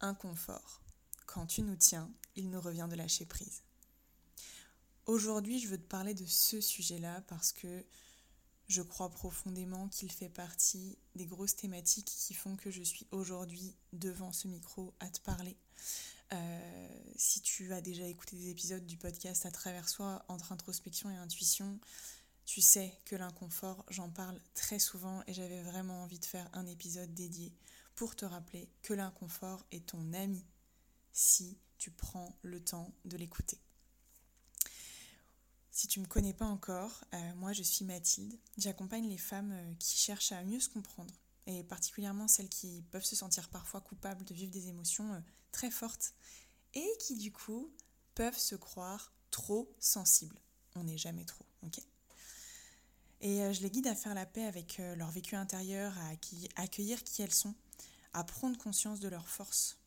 inconfort. 0.00 0.82
Quand 1.26 1.46
tu 1.46 1.62
nous 1.62 1.76
tiens, 1.76 2.10
il 2.36 2.50
nous 2.50 2.60
revient 2.60 2.86
de 2.90 2.96
lâcher 2.96 3.26
prise. 3.26 3.62
Aujourd'hui, 5.06 5.58
je 5.58 5.68
veux 5.68 5.78
te 5.78 5.88
parler 5.88 6.14
de 6.14 6.26
ce 6.26 6.60
sujet-là 6.60 7.22
parce 7.28 7.52
que 7.52 7.84
je 8.68 8.82
crois 8.82 9.08
profondément 9.10 9.88
qu'il 9.88 10.12
fait 10.12 10.28
partie 10.28 10.98
des 11.14 11.26
grosses 11.26 11.56
thématiques 11.56 12.12
qui 12.18 12.34
font 12.34 12.56
que 12.56 12.70
je 12.70 12.82
suis 12.82 13.06
aujourd'hui 13.10 13.74
devant 13.92 14.32
ce 14.32 14.46
micro 14.46 14.94
à 15.00 15.08
te 15.08 15.20
parler. 15.20 15.56
Euh, 16.34 16.88
si 17.16 17.40
tu 17.40 17.72
as 17.72 17.80
déjà 17.80 18.04
écouté 18.04 18.36
des 18.36 18.50
épisodes 18.50 18.84
du 18.84 18.98
podcast 18.98 19.46
à 19.46 19.50
travers 19.50 19.88
soi 19.88 20.22
entre 20.28 20.52
introspection 20.52 21.10
et 21.10 21.16
intuition, 21.16 21.78
tu 22.44 22.60
sais 22.60 22.92
que 23.06 23.16
l'inconfort, 23.16 23.84
j'en 23.88 24.10
parle 24.10 24.38
très 24.54 24.78
souvent 24.78 25.22
et 25.26 25.32
j'avais 25.32 25.62
vraiment 25.62 26.02
envie 26.02 26.18
de 26.18 26.24
faire 26.26 26.48
un 26.52 26.66
épisode 26.66 27.12
dédié 27.14 27.54
pour 27.98 28.14
te 28.14 28.24
rappeler 28.24 28.70
que 28.82 28.94
l'inconfort 28.94 29.66
est 29.72 29.86
ton 29.86 30.12
ami 30.12 30.46
si 31.12 31.58
tu 31.78 31.90
prends 31.90 32.38
le 32.42 32.62
temps 32.62 32.94
de 33.04 33.16
l'écouter. 33.16 33.58
Si 35.72 35.88
tu 35.88 35.98
ne 35.98 36.04
me 36.04 36.08
connais 36.08 36.32
pas 36.32 36.44
encore, 36.44 37.02
euh, 37.12 37.34
moi 37.34 37.52
je 37.52 37.64
suis 37.64 37.84
Mathilde. 37.84 38.38
J'accompagne 38.56 39.08
les 39.08 39.18
femmes 39.18 39.50
euh, 39.50 39.74
qui 39.80 39.98
cherchent 39.98 40.30
à 40.30 40.44
mieux 40.44 40.60
se 40.60 40.68
comprendre, 40.68 41.12
et 41.46 41.64
particulièrement 41.64 42.28
celles 42.28 42.48
qui 42.48 42.82
peuvent 42.92 43.04
se 43.04 43.16
sentir 43.16 43.48
parfois 43.48 43.80
coupables 43.80 44.24
de 44.24 44.32
vivre 44.32 44.52
des 44.52 44.68
émotions 44.68 45.14
euh, 45.14 45.20
très 45.50 45.72
fortes, 45.72 46.14
et 46.74 46.88
qui 47.00 47.16
du 47.16 47.32
coup 47.32 47.74
peuvent 48.14 48.38
se 48.38 48.54
croire 48.54 49.12
trop 49.32 49.74
sensibles. 49.80 50.38
On 50.76 50.84
n'est 50.84 50.98
jamais 50.98 51.24
trop, 51.24 51.46
ok? 51.64 51.80
Et 53.22 53.52
je 53.52 53.62
les 53.62 53.70
guide 53.72 53.88
à 53.88 53.96
faire 53.96 54.14
la 54.14 54.26
paix 54.26 54.44
avec 54.44 54.78
leur 54.78 55.10
vécu 55.10 55.34
intérieur, 55.34 55.92
à 55.98 56.62
accueillir 56.62 57.02
qui 57.02 57.22
elles 57.22 57.34
sont, 57.34 57.56
à 58.18 58.24
prendre 58.24 58.58
conscience 58.58 58.98
de 58.98 59.06
leurs 59.06 59.28
forces, 59.28 59.78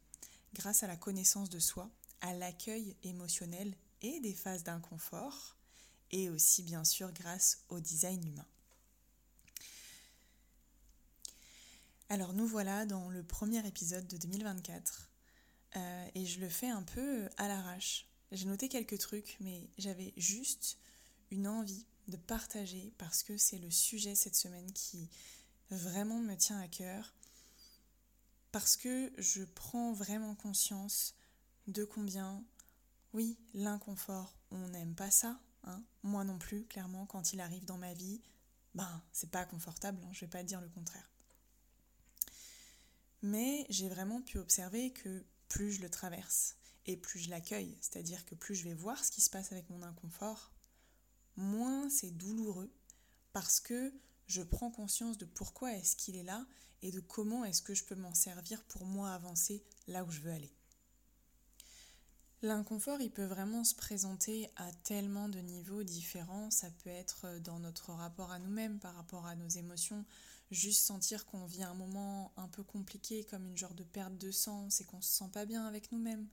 grâce 0.54 0.84
à 0.84 0.88
la 0.88 0.96
connaissance 0.96 1.50
de 1.50 1.60
soi, 1.60 1.90
à 2.22 2.34
l'accueil 2.34 2.96
émotionnel 3.04 3.76
et 4.02 4.22
des 4.22 4.34
phases 4.34 4.64
d'inconfort, 4.64 5.58
et 6.12 6.30
aussi 6.30 6.64
bien 6.64 6.86
sûr 6.86 7.12
grâce 7.12 7.66
au 7.68 7.82
design 7.82 8.26
humain. 8.26 8.46
Alors 12.08 12.32
nous 12.32 12.48
voilà 12.48 12.86
dans 12.86 13.10
le 13.10 13.22
premier 13.22 13.68
épisode 13.68 14.08
de 14.08 14.16
2024 14.16 15.10
euh, 15.76 16.08
et 16.16 16.26
je 16.26 16.40
le 16.40 16.48
fais 16.48 16.70
un 16.70 16.84
peu 16.84 17.28
à 17.36 17.50
l'arrache. 17.50 18.08
J'ai 18.32 18.46
noté 18.46 18.70
quelques 18.70 18.98
trucs 18.98 19.36
mais 19.42 19.70
j'avais 19.78 20.14
juste 20.16 20.78
une 21.32 21.50
envie 21.50 21.86
de 22.08 22.16
partager 22.16 22.94
parce 22.98 23.24
que 23.24 23.38
c'est 23.38 23.60
le 23.60 23.72
sujet 23.72 24.16
cette 24.16 24.36
semaine 24.36 24.72
qui 24.72 25.10
vraiment 25.70 26.20
me 26.20 26.36
tient 26.36 26.60
à 26.60 26.70
cœur 26.70 27.14
parce 28.52 28.76
que 28.76 29.12
je 29.18 29.44
prends 29.44 29.94
vraiment 29.94 30.36
conscience 30.36 31.16
de 31.68 31.84
combien, 31.84 32.44
oui, 33.14 33.38
l'inconfort, 33.54 34.36
on 34.52 34.68
n'aime 34.70 34.96
pas 34.96 35.12
ça, 35.12 35.40
Hein. 35.64 35.84
Moi 36.04 36.24
non 36.24 36.38
plus, 36.38 36.66
clairement, 36.66 37.06
quand 37.06 37.34
il 37.34 37.42
arrive 37.42 37.66
dans 37.66 37.78
ma 37.78 37.94
vie, 37.94 38.22
ben, 38.74 39.02
c'est 39.12 39.30
pas 39.30 39.46
confortable, 39.46 40.02
hein, 40.04 40.10
je 40.14 40.22
vais 40.22 40.30
pas 40.30 40.44
dire 40.44 40.62
le 40.62 40.70
contraire. 40.70 41.10
Mais 43.22 43.66
j'ai 43.70 43.90
vraiment 43.90 44.22
pu 44.22 44.40
observer 44.40 44.92
que 44.92 45.24
plus 45.48 45.74
je 45.74 45.82
le 45.82 45.90
traverse 45.90 46.56
et 46.88 46.98
plus 46.98 47.20
je 47.20 47.30
l'accueille, 47.30 47.78
c'est-à-dire 47.82 48.26
que 48.26 48.34
plus 48.34 48.56
je 48.56 48.64
vais 48.64 48.74
voir 48.74 49.04
ce 49.04 49.12
qui 49.12 49.22
se 49.22 49.30
passe 49.30 49.52
avec 49.52 49.70
mon 49.70 49.84
inconfort, 49.84 50.52
moins 51.36 51.90
c'est 51.90 52.12
douloureux 52.12 52.74
parce 53.34 53.60
que 53.60 53.94
je 54.28 54.42
prends 54.42 54.72
conscience 54.72 55.18
de 55.18 55.26
pourquoi 55.26 55.74
est-ce 55.74 55.96
qu'il 55.96 56.16
est 56.16 56.24
là 56.24 56.46
et 56.82 56.92
de 56.92 57.00
comment 57.00 57.46
est-ce 57.46 57.62
que 57.62 57.74
je 57.74 57.84
peux 57.84 57.96
m'en 57.96 58.14
servir 58.14 58.64
pour 58.66 58.86
moi 58.86 59.12
avancer 59.12 59.64
là 59.88 60.04
où 60.04 60.12
je 60.12 60.22
veux 60.22 60.32
aller. 60.32 60.54
L'inconfort, 62.44 63.00
il 63.02 63.12
peut 63.12 63.26
vraiment 63.26 63.64
se 63.64 63.76
présenter 63.76 64.50
à 64.56 64.72
tellement 64.84 65.30
de 65.30 65.38
niveaux 65.40 65.84
différents. 65.84 66.50
Ça 66.50 66.72
peut 66.84 66.90
être 66.90 67.38
dans 67.44 67.60
notre 67.60 67.92
rapport 67.92 68.32
à 68.32 68.40
nous-mêmes, 68.40 68.80
par 68.80 68.96
rapport 68.96 69.28
à 69.28 69.36
nos 69.36 69.48
émotions, 69.48 70.04
juste 70.50 70.84
sentir 70.84 71.28
qu'on 71.28 71.46
vit 71.46 71.62
un 71.62 71.76
moment 71.76 72.34
un 72.38 72.48
peu 72.48 72.64
compliqué, 72.64 73.26
comme 73.26 73.46
une 73.46 73.58
genre 73.58 73.76
de 73.76 73.84
perte 73.84 74.18
de 74.18 74.32
sens 74.32 74.82
et 74.82 74.86
qu'on 74.86 75.02
se 75.02 75.12
sent 75.12 75.30
pas 75.32 75.46
bien 75.46 75.68
avec 75.68 75.92
nous-mêmes, 75.92 76.28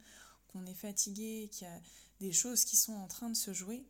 qu'on 0.47 0.65
est 0.65 0.73
fatigué, 0.75 1.51
qu'il 1.53 1.67
y 1.67 1.71
a 1.71 1.81
des 2.21 2.33
choses 2.33 2.65
qui 2.65 2.77
sont 2.79 2.95
en 2.95 3.07
train 3.07 3.29
de 3.29 3.37
se 3.37 3.53
jouer. 3.53 3.85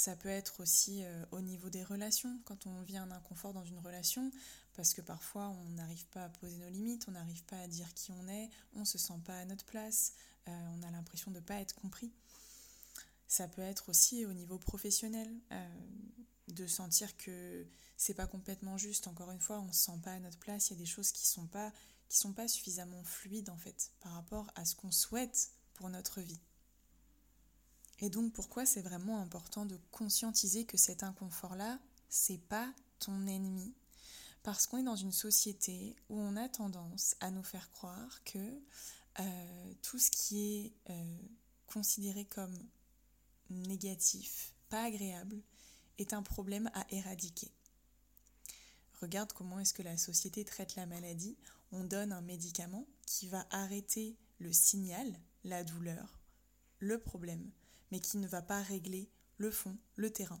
Ça 0.00 0.16
peut 0.16 0.30
être 0.30 0.60
aussi 0.60 1.04
euh, 1.04 1.26
au 1.30 1.42
niveau 1.42 1.68
des 1.68 1.84
relations, 1.84 2.40
quand 2.46 2.66
on 2.66 2.80
vit 2.80 2.96
un 2.96 3.10
inconfort 3.10 3.52
dans 3.52 3.66
une 3.66 3.78
relation, 3.80 4.32
parce 4.72 4.94
que 4.94 5.02
parfois 5.02 5.48
on 5.48 5.68
n'arrive 5.72 6.06
pas 6.06 6.24
à 6.24 6.30
poser 6.30 6.56
nos 6.56 6.70
limites, 6.70 7.04
on 7.06 7.10
n'arrive 7.10 7.44
pas 7.44 7.58
à 7.60 7.68
dire 7.68 7.92
qui 7.92 8.10
on 8.12 8.26
est, 8.26 8.48
on 8.72 8.86
se 8.86 8.96
sent 8.96 9.20
pas 9.26 9.36
à 9.36 9.44
notre 9.44 9.66
place, 9.66 10.14
euh, 10.48 10.52
on 10.74 10.82
a 10.84 10.90
l'impression 10.90 11.30
de 11.32 11.36
ne 11.36 11.44
pas 11.44 11.60
être 11.60 11.74
compris. 11.74 12.10
Ça 13.28 13.46
peut 13.46 13.60
être 13.60 13.90
aussi 13.90 14.24
au 14.24 14.32
niveau 14.32 14.56
professionnel, 14.56 15.28
euh, 15.52 15.68
de 16.48 16.66
sentir 16.66 17.14
que 17.18 17.66
c'est 17.98 18.14
pas 18.14 18.26
complètement 18.26 18.78
juste. 18.78 19.06
Encore 19.06 19.30
une 19.30 19.38
fois, 19.38 19.60
on 19.60 19.70
se 19.70 19.84
sent 19.84 20.00
pas 20.02 20.12
à 20.12 20.18
notre 20.18 20.38
place. 20.38 20.70
Il 20.70 20.72
y 20.72 20.76
a 20.76 20.78
des 20.78 20.86
choses 20.86 21.12
qui 21.12 21.26
sont 21.26 21.46
pas 21.46 21.74
sont 22.08 22.32
pas 22.32 22.48
suffisamment 22.48 23.04
fluides 23.04 23.50
en 23.50 23.58
fait 23.58 23.92
par 24.00 24.12
rapport 24.12 24.50
à 24.54 24.64
ce 24.64 24.74
qu'on 24.76 24.92
souhaite 24.92 25.50
pour 25.74 25.90
notre 25.90 26.22
vie. 26.22 26.40
Et 28.00 28.08
donc 28.08 28.32
pourquoi 28.32 28.64
c'est 28.64 28.80
vraiment 28.80 29.20
important 29.20 29.66
de 29.66 29.78
conscientiser 29.90 30.64
que 30.64 30.76
cet 30.76 31.02
inconfort 31.02 31.54
là, 31.54 31.78
c'est 32.08 32.38
pas 32.38 32.72
ton 32.98 33.26
ennemi? 33.26 33.74
Parce 34.42 34.66
qu'on 34.66 34.78
est 34.78 34.82
dans 34.82 34.96
une 34.96 35.12
société 35.12 35.94
où 36.08 36.18
on 36.18 36.36
a 36.36 36.48
tendance 36.48 37.14
à 37.20 37.30
nous 37.30 37.42
faire 37.42 37.70
croire 37.70 38.24
que 38.24 38.38
euh, 39.18 39.74
tout 39.82 39.98
ce 39.98 40.10
qui 40.10 40.40
est 40.40 40.72
euh, 40.90 41.18
considéré 41.66 42.24
comme 42.24 42.56
négatif, 43.50 44.54
pas 44.70 44.84
agréable, 44.84 45.42
est 45.98 46.14
un 46.14 46.22
problème 46.22 46.70
à 46.72 46.86
éradiquer. 46.90 47.52
Regarde 49.00 49.32
comment 49.32 49.60
est-ce 49.60 49.74
que 49.74 49.82
la 49.82 49.98
société 49.98 50.44
traite 50.44 50.76
la 50.76 50.86
maladie. 50.86 51.36
On 51.72 51.84
donne 51.84 52.12
un 52.12 52.20
médicament 52.22 52.86
qui 53.06 53.26
va 53.28 53.46
arrêter 53.50 54.16
le 54.38 54.52
signal, 54.52 55.06
la 55.44 55.64
douleur, 55.64 56.20
le 56.78 56.98
problème, 56.98 57.50
mais 57.90 58.00
qui 58.00 58.18
ne 58.18 58.26
va 58.26 58.42
pas 58.42 58.62
régler 58.62 59.10
le 59.38 59.50
fond, 59.50 59.76
le 59.96 60.12
terrain. 60.12 60.40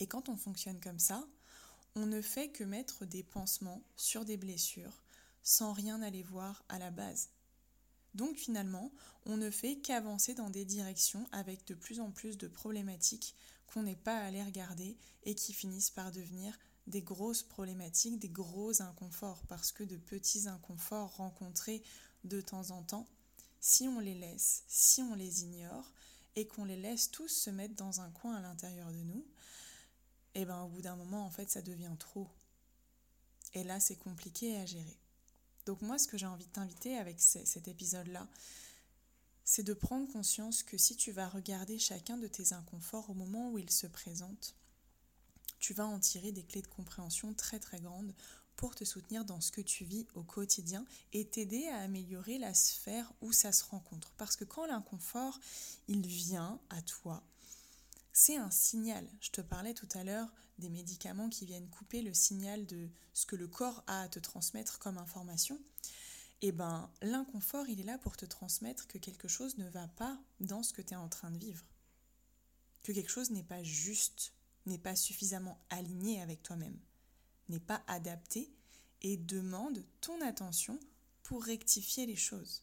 Et 0.00 0.06
quand 0.06 0.28
on 0.28 0.36
fonctionne 0.36 0.80
comme 0.80 0.98
ça, 0.98 1.26
on 1.94 2.06
ne 2.06 2.22
fait 2.22 2.50
que 2.50 2.64
mettre 2.64 3.04
des 3.04 3.22
pansements 3.22 3.82
sur 3.96 4.24
des 4.24 4.36
blessures 4.36 5.02
sans 5.42 5.72
rien 5.72 6.02
aller 6.02 6.22
voir 6.22 6.64
à 6.68 6.78
la 6.78 6.90
base. 6.90 7.30
Donc 8.14 8.36
finalement, 8.36 8.92
on 9.24 9.36
ne 9.36 9.50
fait 9.50 9.78
qu'avancer 9.78 10.34
dans 10.34 10.50
des 10.50 10.64
directions 10.64 11.26
avec 11.32 11.66
de 11.66 11.74
plus 11.74 12.00
en 12.00 12.10
plus 12.10 12.36
de 12.36 12.46
problématiques 12.46 13.34
qu'on 13.66 13.82
n'est 13.82 13.96
pas 13.96 14.18
allé 14.18 14.42
regarder 14.42 14.96
et 15.24 15.34
qui 15.34 15.52
finissent 15.52 15.90
par 15.90 16.12
devenir 16.12 16.58
des 16.86 17.02
grosses 17.02 17.42
problématiques, 17.42 18.18
des 18.18 18.28
gros 18.28 18.82
inconforts, 18.82 19.42
parce 19.48 19.72
que 19.72 19.84
de 19.84 19.96
petits 19.96 20.48
inconforts 20.48 21.16
rencontrés 21.16 21.82
de 22.24 22.40
temps 22.40 22.70
en 22.70 22.82
temps, 22.82 23.06
si 23.60 23.86
on 23.88 24.00
les 24.00 24.14
laisse, 24.14 24.64
si 24.66 25.00
on 25.02 25.14
les 25.14 25.44
ignore, 25.44 25.92
et 26.36 26.46
qu'on 26.46 26.64
les 26.64 26.76
laisse 26.76 27.10
tous 27.10 27.28
se 27.28 27.50
mettre 27.50 27.74
dans 27.74 28.00
un 28.00 28.10
coin 28.10 28.36
à 28.36 28.40
l'intérieur 28.40 28.90
de 28.90 29.02
nous, 29.02 29.26
et 30.34 30.42
eh 30.42 30.44
ben 30.46 30.62
au 30.62 30.68
bout 30.68 30.80
d'un 30.80 30.96
moment, 30.96 31.26
en 31.26 31.30
fait, 31.30 31.50
ça 31.50 31.60
devient 31.60 31.94
trop. 31.98 32.26
Et 33.52 33.64
là, 33.64 33.80
c'est 33.80 33.96
compliqué 33.96 34.56
à 34.56 34.64
gérer. 34.64 34.98
Donc 35.66 35.82
moi, 35.82 35.98
ce 35.98 36.08
que 36.08 36.16
j'ai 36.16 36.26
envie 36.26 36.46
de 36.46 36.52
t'inviter 36.52 36.96
avec 36.96 37.20
cet 37.20 37.68
épisode-là, 37.68 38.26
c'est 39.44 39.62
de 39.62 39.74
prendre 39.74 40.10
conscience 40.10 40.62
que 40.62 40.78
si 40.78 40.96
tu 40.96 41.12
vas 41.12 41.28
regarder 41.28 41.78
chacun 41.78 42.16
de 42.16 42.26
tes 42.26 42.52
inconforts 42.52 43.10
au 43.10 43.14
moment 43.14 43.50
où 43.50 43.58
ils 43.58 43.70
se 43.70 43.86
présentent, 43.86 44.54
tu 45.58 45.74
vas 45.74 45.86
en 45.86 45.98
tirer 45.98 46.32
des 46.32 46.44
clés 46.44 46.62
de 46.62 46.66
compréhension 46.66 47.34
très 47.34 47.58
très 47.58 47.80
grandes 47.80 48.14
pour 48.62 48.76
te 48.76 48.84
soutenir 48.84 49.24
dans 49.24 49.40
ce 49.40 49.50
que 49.50 49.60
tu 49.60 49.84
vis 49.84 50.06
au 50.14 50.22
quotidien 50.22 50.84
et 51.12 51.24
t'aider 51.24 51.66
à 51.66 51.78
améliorer 51.78 52.38
la 52.38 52.54
sphère 52.54 53.12
où 53.20 53.32
ça 53.32 53.50
se 53.50 53.64
rencontre. 53.64 54.12
Parce 54.18 54.36
que 54.36 54.44
quand 54.44 54.66
l'inconfort, 54.66 55.40
il 55.88 56.06
vient 56.06 56.60
à 56.70 56.80
toi, 56.82 57.24
c'est 58.12 58.36
un 58.36 58.52
signal. 58.52 59.04
Je 59.20 59.32
te 59.32 59.40
parlais 59.40 59.74
tout 59.74 59.88
à 59.94 60.04
l'heure 60.04 60.32
des 60.60 60.68
médicaments 60.68 61.28
qui 61.28 61.44
viennent 61.44 61.68
couper 61.70 62.02
le 62.02 62.14
signal 62.14 62.64
de 62.66 62.88
ce 63.14 63.26
que 63.26 63.34
le 63.34 63.48
corps 63.48 63.82
a 63.88 64.02
à 64.02 64.08
te 64.08 64.20
transmettre 64.20 64.78
comme 64.78 64.96
information. 64.96 65.58
Eh 66.40 66.52
ben, 66.52 66.88
l'inconfort, 67.00 67.68
il 67.68 67.80
est 67.80 67.84
là 67.84 67.98
pour 67.98 68.16
te 68.16 68.26
transmettre 68.26 68.86
que 68.86 68.98
quelque 68.98 69.26
chose 69.26 69.58
ne 69.58 69.68
va 69.70 69.88
pas 69.88 70.16
dans 70.38 70.62
ce 70.62 70.72
que 70.72 70.82
tu 70.82 70.92
es 70.94 70.96
en 70.96 71.08
train 71.08 71.32
de 71.32 71.38
vivre. 71.38 71.64
Que 72.84 72.92
quelque 72.92 73.10
chose 73.10 73.32
n'est 73.32 73.42
pas 73.42 73.64
juste, 73.64 74.34
n'est 74.66 74.78
pas 74.78 74.94
suffisamment 74.94 75.58
aligné 75.68 76.22
avec 76.22 76.44
toi-même, 76.44 76.78
n'est 77.48 77.60
pas 77.60 77.82
adapté 77.86 78.50
et 79.02 79.16
demande 79.16 79.84
ton 80.00 80.20
attention 80.20 80.78
pour 81.22 81.44
rectifier 81.44 82.06
les 82.06 82.16
choses. 82.16 82.62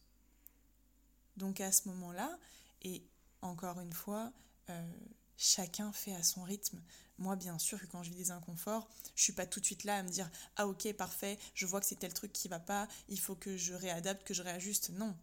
Donc 1.38 1.62
à 1.62 1.72
ce 1.72 1.88
moment-là, 1.90 2.38
et 2.81 3.04
encore 3.42 3.80
une 3.80 3.94
fois, 3.94 4.31
euh, 4.70 4.92
chacun 5.38 5.92
fait 5.92 6.14
à 6.14 6.24
son 6.24 6.44
rythme. 6.44 6.81
Moi, 7.18 7.36
bien 7.36 7.58
sûr 7.58 7.80
que 7.80 7.86
quand 7.86 8.04
je 8.04 8.12
vis 8.12 8.18
des 8.18 8.31
inconforts, 8.31 8.90
je 9.16 9.24
suis 9.24 9.34
pas 9.34 9.46
tout 9.46 9.60
de 9.60 9.66
suite 9.66 9.84
là 9.84 9.98
à 9.98 10.04
me 10.04 10.10
dire 10.10 10.30
ah 10.56 10.68
ok 10.68 10.94
parfait, 10.94 11.38
je 11.54 11.66
vois 11.66 11.80
que 11.80 11.86
c'est 11.86 12.00
tel 12.00 12.14
truc 12.14 12.31
qui 12.31 12.48
va 12.48 12.60
pas, 12.60 12.88
il 13.08 13.20
faut 13.20 13.36
que 13.36 13.58
je 13.58 13.74
réadapte, 13.74 14.26
que 14.26 14.34
je 14.34 14.42
réajuste. 14.42 14.92
Non, 14.92 15.16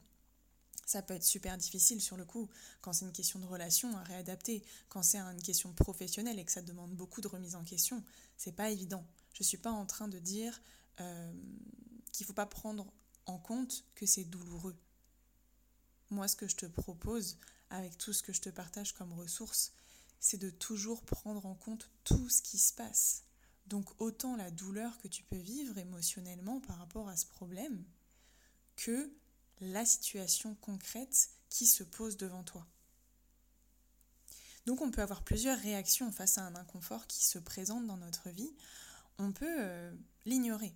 ça 0.86 1.02
peut 1.02 1.14
être 1.14 1.24
super 1.24 1.58
difficile 1.58 2.00
sur 2.00 2.16
le 2.16 2.24
coup, 2.24 2.48
quand 2.80 2.92
c'est 2.92 3.04
une 3.04 3.12
question 3.12 3.38
de 3.38 3.46
relation 3.46 3.94
à 3.96 4.02
réadapter, 4.04 4.62
quand 4.88 5.02
c'est 5.02 5.18
une 5.18 5.42
question 5.42 5.72
professionnelle 5.72 6.38
et 6.38 6.44
que 6.44 6.52
ça 6.52 6.62
demande 6.62 6.92
beaucoup 6.92 7.20
de 7.20 7.28
remise 7.28 7.56
en 7.56 7.64
question, 7.64 8.02
c'est 8.36 8.52
pas 8.52 8.70
évident. 8.70 9.04
Je 9.36 9.42
suis 9.42 9.58
pas 9.58 9.70
en 9.70 9.84
train 9.84 10.08
de 10.08 10.18
dire 10.18 10.62
euh, 11.00 11.32
qu'il 12.10 12.24
faut 12.24 12.32
pas 12.32 12.46
prendre 12.46 12.90
en 13.26 13.38
compte 13.38 13.84
que 13.94 14.06
c'est 14.06 14.24
douloureux. 14.24 14.76
Moi, 16.08 16.26
ce 16.26 16.36
que 16.36 16.48
je 16.48 16.56
te 16.56 16.64
propose, 16.64 17.36
avec 17.68 17.98
tout 17.98 18.14
ce 18.14 18.22
que 18.22 18.32
je 18.32 18.40
te 18.40 18.48
partage 18.48 18.94
comme 18.94 19.12
ressources, 19.12 19.74
c'est 20.20 20.38
de 20.38 20.48
toujours 20.48 21.02
prendre 21.02 21.44
en 21.44 21.54
compte 21.54 21.90
tout 22.04 22.30
ce 22.30 22.40
qui 22.40 22.56
se 22.56 22.72
passe. 22.72 23.24
Donc 23.66 24.00
autant 24.00 24.36
la 24.36 24.50
douleur 24.50 24.96
que 25.00 25.08
tu 25.08 25.22
peux 25.22 25.36
vivre 25.36 25.76
émotionnellement 25.76 26.60
par 26.60 26.78
rapport 26.78 27.08
à 27.08 27.16
ce 27.16 27.26
problème 27.26 27.84
que 28.76 29.12
la 29.60 29.84
situation 29.84 30.54
concrète 30.54 31.28
qui 31.50 31.66
se 31.66 31.82
pose 31.82 32.16
devant 32.16 32.42
toi. 32.42 32.66
Donc 34.64 34.80
on 34.80 34.90
peut 34.90 35.02
avoir 35.02 35.24
plusieurs 35.24 35.58
réactions 35.58 36.10
face 36.10 36.38
à 36.38 36.46
un 36.46 36.54
inconfort 36.54 37.06
qui 37.06 37.22
se 37.22 37.38
présente 37.38 37.86
dans 37.86 37.98
notre 37.98 38.30
vie. 38.30 38.54
On 39.18 39.32
peut 39.32 39.56
euh, 39.58 39.94
l'ignorer 40.24 40.74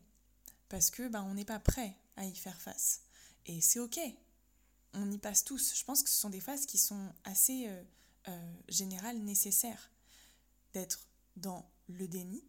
parce 0.68 0.90
que 0.90 1.08
ben, 1.08 1.22
on 1.24 1.34
n'est 1.34 1.44
pas 1.44 1.58
prêt 1.58 1.96
à 2.16 2.24
y 2.24 2.34
faire 2.34 2.60
face. 2.60 3.02
Et 3.46 3.60
c'est 3.60 3.78
ok. 3.78 3.98
On 4.94 5.10
y 5.10 5.18
passe 5.18 5.44
tous. 5.44 5.74
Je 5.76 5.84
pense 5.84 6.02
que 6.02 6.10
ce 6.10 6.18
sont 6.18 6.30
des 6.30 6.40
phases 6.40 6.66
qui 6.66 6.78
sont 6.78 7.12
assez 7.24 7.68
euh, 7.68 7.82
euh, 8.28 8.52
général 8.68 9.18
nécessaire 9.18 9.90
d'être 10.72 11.06
dans 11.36 11.70
le 11.88 12.06
déni, 12.06 12.44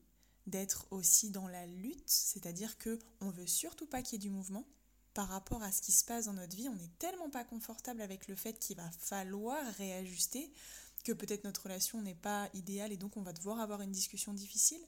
d'être 0.47 0.87
aussi 0.91 1.31
dans 1.31 1.47
la 1.47 1.65
lutte, 1.65 2.09
c'est-à-dire 2.09 2.77
que 2.77 2.99
on 3.19 3.29
veut 3.29 3.47
surtout 3.47 3.87
pas 3.87 4.01
qu'il 4.01 4.13
y 4.13 4.15
ait 4.15 4.29
du 4.29 4.29
mouvement 4.29 4.65
par 5.13 5.27
rapport 5.27 5.61
à 5.63 5.71
ce 5.71 5.81
qui 5.81 5.91
se 5.91 6.05
passe 6.05 6.25
dans 6.25 6.33
notre 6.33 6.55
vie, 6.55 6.69
on 6.69 6.75
n'est 6.75 6.91
tellement 6.99 7.29
pas 7.29 7.43
confortable 7.43 8.01
avec 8.01 8.27
le 8.27 8.35
fait 8.35 8.57
qu'il 8.59 8.77
va 8.77 8.89
falloir 8.91 9.61
réajuster 9.75 10.51
que 11.03 11.11
peut-être 11.11 11.43
notre 11.43 11.63
relation 11.63 12.01
n'est 12.01 12.15
pas 12.15 12.49
idéale 12.53 12.91
et 12.91 12.97
donc 12.97 13.17
on 13.17 13.21
va 13.21 13.33
devoir 13.33 13.59
avoir 13.59 13.81
une 13.81 13.91
discussion 13.91 14.33
difficile, 14.33 14.81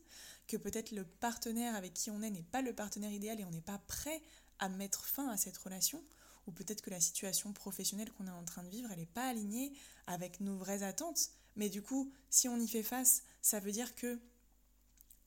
que 0.47 0.57
peut-être 0.57 0.91
le 0.91 1.05
partenaire 1.05 1.75
avec 1.75 1.93
qui 1.93 2.11
on 2.11 2.21
est 2.21 2.29
n'est 2.29 2.43
pas 2.43 2.61
le 2.61 2.73
partenaire 2.73 3.11
idéal 3.11 3.39
et 3.39 3.45
on 3.45 3.51
n'est 3.51 3.61
pas 3.61 3.79
prêt 3.87 4.21
à 4.59 4.69
mettre 4.69 5.05
fin 5.05 5.29
à 5.29 5.37
cette 5.37 5.57
relation, 5.57 6.03
ou 6.47 6.51
peut-être 6.51 6.81
que 6.81 6.89
la 6.89 6.99
situation 6.99 7.53
professionnelle 7.53 8.11
qu'on 8.11 8.27
est 8.27 8.31
en 8.31 8.43
train 8.43 8.63
de 8.63 8.69
vivre, 8.69 8.89
elle 8.91 8.99
n'est 8.99 9.05
pas 9.05 9.27
alignée 9.27 9.73
avec 10.07 10.39
nos 10.41 10.57
vraies 10.57 10.83
attentes. 10.83 11.29
Mais 11.55 11.69
du 11.69 11.81
coup, 11.81 12.11
si 12.29 12.49
on 12.49 12.57
y 12.57 12.67
fait 12.67 12.83
face, 12.83 13.23
ça 13.41 13.59
veut 13.59 13.71
dire 13.71 13.95
que 13.95 14.19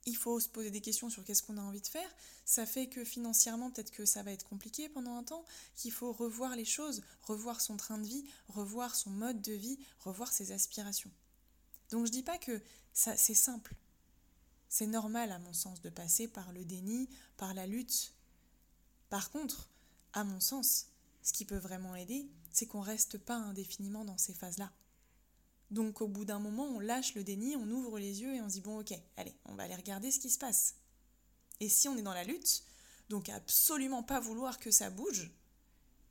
il 0.07 0.17
faut 0.17 0.39
se 0.39 0.49
poser 0.49 0.71
des 0.71 0.81
questions 0.81 1.11
sur 1.11 1.25
qu'est-ce 1.25 1.43
qu'on 1.43 1.59
a 1.59 1.63
envie 1.63 1.81
de 1.81 1.87
faire. 1.87 2.09
Ça 2.45 2.65
fait 2.65 2.89
que 2.89 3.05
financièrement, 3.05 3.71
peut-être 3.71 3.91
que 3.91 4.05
ça 4.05 4.23
va 4.23 4.33
être 4.33 4.49
compliqué 4.49 4.89
pendant 4.89 5.17
un 5.17 5.25
temps, 5.25 5.45
qu'il 5.75 5.93
faut 5.93 6.13
revoir 6.13 6.55
les 6.55 6.65
choses, 6.65 7.03
revoir 7.23 7.61
son 7.61 7.77
train 7.77 7.99
de 7.99 8.07
vie, 8.07 8.25
revoir 8.49 8.95
son 8.95 9.11
mode 9.11 9.43
de 9.43 9.53
vie, 9.53 9.79
revoir 9.99 10.33
ses 10.33 10.53
aspirations. 10.53 11.11
Donc 11.91 12.07
je 12.07 12.13
dis 12.13 12.23
pas 12.23 12.39
que 12.39 12.63
c'est 12.93 13.35
simple. 13.35 13.75
C'est 14.69 14.87
normal 14.87 15.33
à 15.33 15.39
mon 15.39 15.53
sens 15.53 15.81
de 15.81 15.91
passer 15.91 16.29
par 16.29 16.53
le 16.53 16.65
déni, 16.65 17.09
par 17.37 17.53
la 17.53 17.67
lutte. 17.67 18.13
Par 19.11 19.31
contre, 19.31 19.69
à 20.13 20.25
mon 20.25 20.41
sens, 20.41 20.87
ce 21.23 21.33
qui 21.33 21.45
peut 21.45 21.59
vraiment 21.59 21.97
aider, 21.97 22.29
c'est 22.53 22.67
qu'on 22.67 22.81
reste 22.81 23.19
pas 23.19 23.37
indéfiniment 23.37 24.05
dans 24.05 24.19
ces 24.19 24.35
phases-là. 24.35 24.73
Donc 25.71 26.01
au 26.01 26.09
bout 26.09 26.25
d'un 26.25 26.39
moment, 26.39 26.67
on 26.67 26.79
lâche 26.79 27.15
le 27.15 27.25
déni, 27.25 27.57
on 27.57 27.69
ouvre 27.69 27.99
les 27.99 28.21
yeux 28.23 28.35
et 28.35 28.41
on 28.41 28.49
se 28.49 28.55
dit 28.55 28.61
bon 28.61 28.81
ok, 28.81 28.93
allez, 29.17 29.35
on 29.47 29.55
va 29.55 29.65
aller 29.65 29.75
regarder 29.75 30.11
ce 30.11 30.21
qui 30.21 30.31
se 30.31 30.39
passe. 30.39 30.77
Et 31.61 31.69
si 31.69 31.89
on 31.89 31.97
est 31.97 32.03
dans 32.03 32.15
la 32.15 32.25
lutte, 32.25 32.63
donc 33.09 33.29
absolument 33.29 34.03
pas 34.03 34.21
vouloir 34.21 34.59
que 34.59 34.71
ça 34.71 34.91
bouge, 34.91 35.31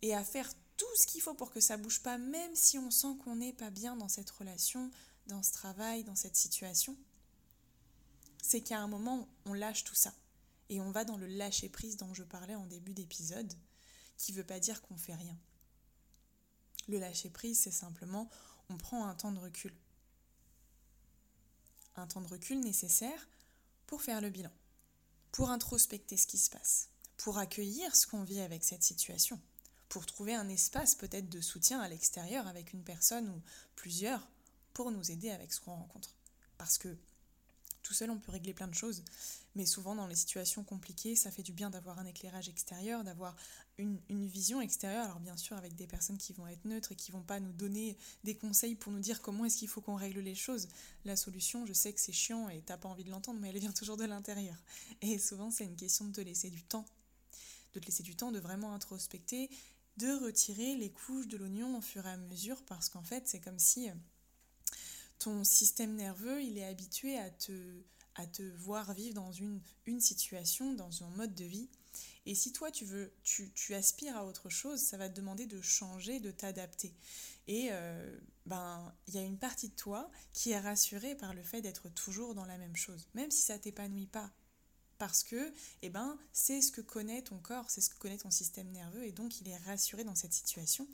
et 0.02 0.14
à 0.14 0.24
faire 0.24 0.52
tout 0.78 0.96
ce 0.96 1.08
qu'il 1.08 1.22
faut 1.22 1.34
pour 1.34 1.52
que 1.52 1.60
ça 1.60 1.78
bouge 1.78 2.02
pas, 2.02 2.18
même 2.18 2.56
si 2.56 2.78
on 2.78 2.92
sent 2.92 3.16
qu'on 3.24 3.38
n'est 3.38 3.54
pas 3.54 3.70
bien 3.70 3.96
dans 3.96 4.10
cette 4.10 4.30
relation, 4.30 4.92
dans 5.28 5.42
ce 5.42 5.54
travail, 5.54 6.04
dans 6.04 6.16
cette 6.16 6.36
situation, 6.36 6.98
c'est 8.42 8.62
qu'à 8.62 8.80
un 8.80 8.88
moment, 8.88 9.28
on 9.46 9.54
lâche 9.54 9.84
tout 9.84 9.96
ça. 9.96 10.14
Et 10.70 10.82
on 10.82 10.92
va 10.92 11.06
dans 11.06 11.18
le 11.18 11.28
lâcher 11.28 11.70
prise 11.70 11.98
dont 11.98 12.14
je 12.14 12.24
parlais 12.24 12.56
en 12.56 12.66
début 12.66 12.94
d'épisode, 12.94 13.52
qui 14.18 14.32
veut 14.32 14.44
pas 14.44 14.60
dire 14.60 14.82
qu'on 14.82 14.98
fait 14.98 15.16
rien. 15.16 15.38
Le 16.88 17.00
lâcher 17.00 17.30
prise, 17.30 17.60
c'est 17.60 17.72
simplement 17.72 18.30
on 18.70 18.78
prend 18.78 19.08
un 19.08 19.16
temps 19.16 19.32
de 19.32 19.40
recul. 19.40 19.74
Un 21.96 22.08
temps 22.08 22.22
de 22.22 22.28
recul 22.28 22.60
nécessaire 22.60 23.28
pour 23.88 24.02
faire 24.02 24.22
le 24.22 24.30
bilan, 24.30 24.52
pour 25.32 25.50
introspecter 25.50 26.18
ce 26.18 26.28
qui 26.28 26.38
se 26.38 26.50
passe, 26.50 26.90
pour 27.18 27.38
accueillir 27.38 27.96
ce 27.96 28.08
qu'on 28.08 28.24
vit 28.24 28.42
avec 28.42 28.64
cette 28.64 28.84
situation, 28.84 29.40
pour 29.90 30.06
trouver 30.06 30.36
un 30.36 30.50
espace 30.50 30.96
peut-être 30.96 31.30
de 31.30 31.42
soutien 31.42 31.80
à 31.80 31.88
l'extérieur 31.88 32.48
avec 32.48 32.74
une 32.74 32.84
personne 32.84 33.30
ou 33.30 33.42
plusieurs 33.76 34.28
pour 34.74 34.92
nous 34.92 35.12
aider 35.12 35.30
avec 35.30 35.54
ce 35.54 35.62
qu'on 35.62 35.76
rencontre. 35.76 36.16
Parce 36.58 36.78
que 36.78 36.98
tout 37.86 37.94
seul, 37.94 38.10
on 38.10 38.18
peut 38.18 38.32
régler 38.32 38.54
plein 38.54 38.68
de 38.68 38.74
choses, 38.74 39.04
mais 39.54 39.66
souvent 39.66 39.94
dans 39.94 40.08
les 40.08 40.16
situations 40.16 40.64
compliquées, 40.64 41.16
ça 41.16 41.30
fait 41.30 41.44
du 41.44 41.54
bien 41.54 41.70
d'avoir 41.70 42.00
un 42.00 42.06
éclairage 42.06 42.50
extérieur, 42.50 43.04
d'avoir 43.04 43.36
une, 43.78 44.00
vision 44.10 44.60
extérieure, 44.60 45.06
alors 45.06 45.20
bien 45.20 45.38
sûr 45.38 45.56
avec 45.56 45.76
des 45.76 45.86
personnes 45.86 46.18
qui 46.18 46.34
vont 46.34 46.48
être 46.48 46.66
neutres 46.66 46.94
et 46.94 46.96
qui 46.96 47.12
vont 47.12 47.22
pas 47.22 47.40
nous 47.40 47.54
donner 47.54 47.96
des 48.24 48.36
conseils 48.36 48.74
pour 48.74 48.92
nous 48.92 49.00
dire 49.00 49.22
comment 49.22 49.46
est-ce 49.46 49.58
qu'il 49.58 49.68
faut 49.68 49.82
qu'on 49.82 49.96
règle 49.96 50.20
les 50.22 50.34
choses. 50.34 50.68
La 51.06 51.16
solution, 51.16 51.68
je 51.68 51.74
sais 51.74 51.94
que 51.94 52.02
c'est 52.02 52.12
chiant 52.12 52.50
et 52.50 52.64
t'as 52.64 52.78
pas 52.78 52.90
envie 52.90 53.04
de 53.04 53.12
l'entendre, 53.12 53.40
mais 53.40 53.50
elle 53.50 53.60
vient 53.60 53.72
toujours 53.72 53.98
de 53.98 54.06
l'intérieur. 54.06 54.58
Et 55.02 55.20
souvent, 55.20 55.52
c'est 55.52 55.66
une 55.66 55.76
question 55.76 56.06
de 56.06 56.12
te 56.12 56.22
laisser 56.22 56.50
du 56.50 56.64
temps, 56.64 56.86
de 57.76 57.80
te 57.80 57.86
laisser 57.86 58.02
du 58.02 58.16
temps, 58.16 58.32
de 58.32 58.40
vraiment 58.40 58.74
introspecter, 58.74 59.52
de 59.98 60.12
retirer 60.26 60.76
les 60.76 60.90
couches 60.92 61.28
de 61.28 61.38
l'oignon 61.38 61.78
au 61.78 61.82
fur 61.82 62.06
et 62.08 62.10
à 62.10 62.18
mesure, 62.18 62.64
parce 62.66 62.90
qu'en 62.90 63.04
fait, 63.04 63.28
c'est 63.28 63.40
comme 63.40 63.60
si 63.60 63.90
ton 65.20 65.44
système 65.44 65.96
nerveux, 65.96 66.42
il 66.44 66.58
est 66.58 66.66
habitué 66.66 67.18
à 67.18 67.30
te, 67.30 67.84
à 68.16 68.26
te 68.28 68.44
voir 68.58 68.94
vivre 68.94 69.16
dans 69.16 69.32
une, 69.32 69.62
une 69.86 70.00
situation, 70.00 70.74
dans 70.74 71.04
un 71.04 71.10
mode 71.10 71.34
de 71.36 71.46
vie. 71.46 71.70
Et 72.26 72.36
si 72.36 72.52
toi, 72.52 72.72
tu 72.72 72.86
veux, 72.86 73.14
tu, 73.24 73.52
tu 73.54 73.76
aspires 73.76 74.18
à 74.18 74.26
autre 74.26 74.50
chose, 74.50 74.80
ça 74.80 74.98
va 74.98 75.10
te 75.10 75.16
demander 75.16 75.46
de 75.46 75.62
changer, 75.62 76.20
de 76.20 76.32
t'adapter. 76.32 76.94
Et 77.48 77.68
euh, 77.72 78.18
ben, 78.46 78.94
il 79.08 79.14
y 79.14 79.18
a 79.18 79.22
une 79.22 79.38
partie 79.38 79.70
de 79.70 79.76
toi 79.76 80.10
qui 80.34 80.52
est 80.52 80.60
rassurée 80.60 81.16
par 81.16 81.34
le 81.34 81.44
fait 81.44 81.62
d'être 81.62 81.90
toujours 81.90 82.34
dans 82.34 82.46
la 82.46 82.58
même 82.58 82.76
chose, 82.76 83.08
même 83.14 83.32
si 83.32 83.42
ça 83.44 83.60
t'épanouit 83.60 84.08
pas. 84.08 84.32
Parce 84.98 85.24
que, 85.24 85.52
eh 85.82 85.90
ben, 85.90 86.18
c'est 86.32 86.62
ce 86.62 86.72
que 86.72 86.82
connaît 86.82 87.22
ton 87.22 87.38
corps, 87.38 87.70
c'est 87.70 87.82
ce 87.82 87.90
que 87.90 87.98
connaît 87.98 88.18
ton 88.18 88.32
système 88.32 88.72
nerveux, 88.72 89.06
et 89.06 89.12
donc 89.12 89.42
il 89.42 89.50
est 89.50 89.58
rassuré 89.58 90.04
dans 90.04 90.16
cette 90.16 90.34
situation. 90.34 90.88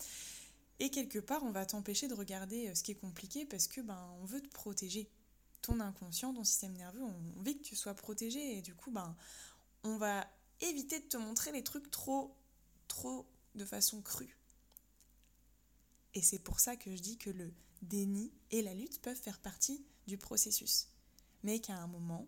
Et 0.82 0.90
quelque 0.90 1.20
part, 1.20 1.44
on 1.44 1.52
va 1.52 1.64
t'empêcher 1.64 2.08
de 2.08 2.16
regarder 2.16 2.68
euh, 2.68 2.74
ce 2.74 2.82
qui 2.82 2.90
est 2.90 2.96
compliqué 2.96 3.46
parce 3.46 3.68
que 3.68 3.82
ben, 3.82 4.10
on 4.20 4.26
veut 4.26 4.42
te 4.42 4.50
protéger. 4.50 5.08
Ton 5.62 5.80
inconscient, 5.80 6.34
ton 6.34 6.44
système 6.44 6.74
nerveux, 6.74 7.04
on 7.04 7.44
veut 7.44 7.54
que 7.54 7.62
tu 7.62 7.76
sois 7.76 7.94
protégé 7.94 8.58
et 8.58 8.64
du 8.64 8.74
coup, 8.74 8.90
ben, 8.90 9.16
on 9.84 9.98
va 9.98 10.28
éviter 10.60 11.00
de 11.00 11.06
te 11.06 11.18
montrer 11.18 11.52
les 11.52 11.64
trucs 11.64 11.92
trop, 11.92 12.36
trop 12.88 13.28
de 13.54 13.64
façon 13.64 14.02
crue. 14.02 14.36
Et 16.16 16.24
c'est 16.24 16.40
pour 16.40 16.60
ça 16.60 16.76
que 16.76 16.96
je 16.96 17.00
dis 17.00 17.20
que 17.20 17.30
le 17.30 17.54
déni 17.84 18.34
et 18.50 18.64
la 18.64 18.74
lutte 18.74 19.00
peuvent 19.02 19.22
faire 19.22 19.38
partie 19.38 19.86
du 20.08 20.18
processus. 20.18 20.88
Mais 21.44 21.60
qu'à 21.60 21.78
un 21.78 21.86
moment, 21.86 22.28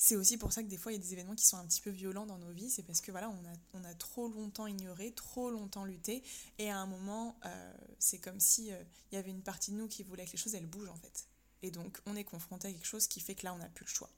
c'est 0.00 0.14
aussi 0.14 0.38
pour 0.38 0.52
ça 0.52 0.62
que 0.62 0.68
des 0.68 0.78
fois 0.78 0.92
il 0.92 0.94
y 0.94 0.98
a 0.98 1.02
des 1.02 1.12
événements 1.12 1.34
qui 1.34 1.44
sont 1.44 1.56
un 1.56 1.66
petit 1.66 1.80
peu 1.80 1.90
violents 1.90 2.24
dans 2.24 2.38
nos 2.38 2.52
vies, 2.52 2.70
c'est 2.70 2.84
parce 2.84 3.00
que 3.00 3.10
voilà, 3.10 3.28
on 3.28 3.44
a, 3.44 3.52
on 3.74 3.84
a 3.84 3.92
trop 3.94 4.28
longtemps 4.28 4.68
ignoré, 4.68 5.10
trop 5.10 5.50
longtemps 5.50 5.84
lutté, 5.84 6.22
et 6.58 6.70
à 6.70 6.78
un 6.78 6.86
moment, 6.86 7.36
euh, 7.44 7.76
c'est 7.98 8.18
comme 8.18 8.38
si 8.38 8.72
euh, 8.72 8.80
il 9.10 9.16
y 9.16 9.18
avait 9.18 9.32
une 9.32 9.42
partie 9.42 9.72
de 9.72 9.76
nous 9.76 9.88
qui 9.88 10.04
voulait 10.04 10.24
que 10.24 10.30
les 10.30 10.38
choses 10.38 10.54
elles 10.54 10.66
bougent 10.66 10.88
en 10.88 10.96
fait. 10.96 11.26
Et 11.62 11.72
donc 11.72 12.00
on 12.06 12.14
est 12.14 12.22
confronté 12.22 12.68
à 12.68 12.72
quelque 12.72 12.86
chose 12.86 13.08
qui 13.08 13.18
fait 13.18 13.34
que 13.34 13.44
là 13.44 13.52
on 13.52 13.58
n'a 13.58 13.68
plus 13.68 13.84
le 13.84 13.90
choix. 13.90 14.10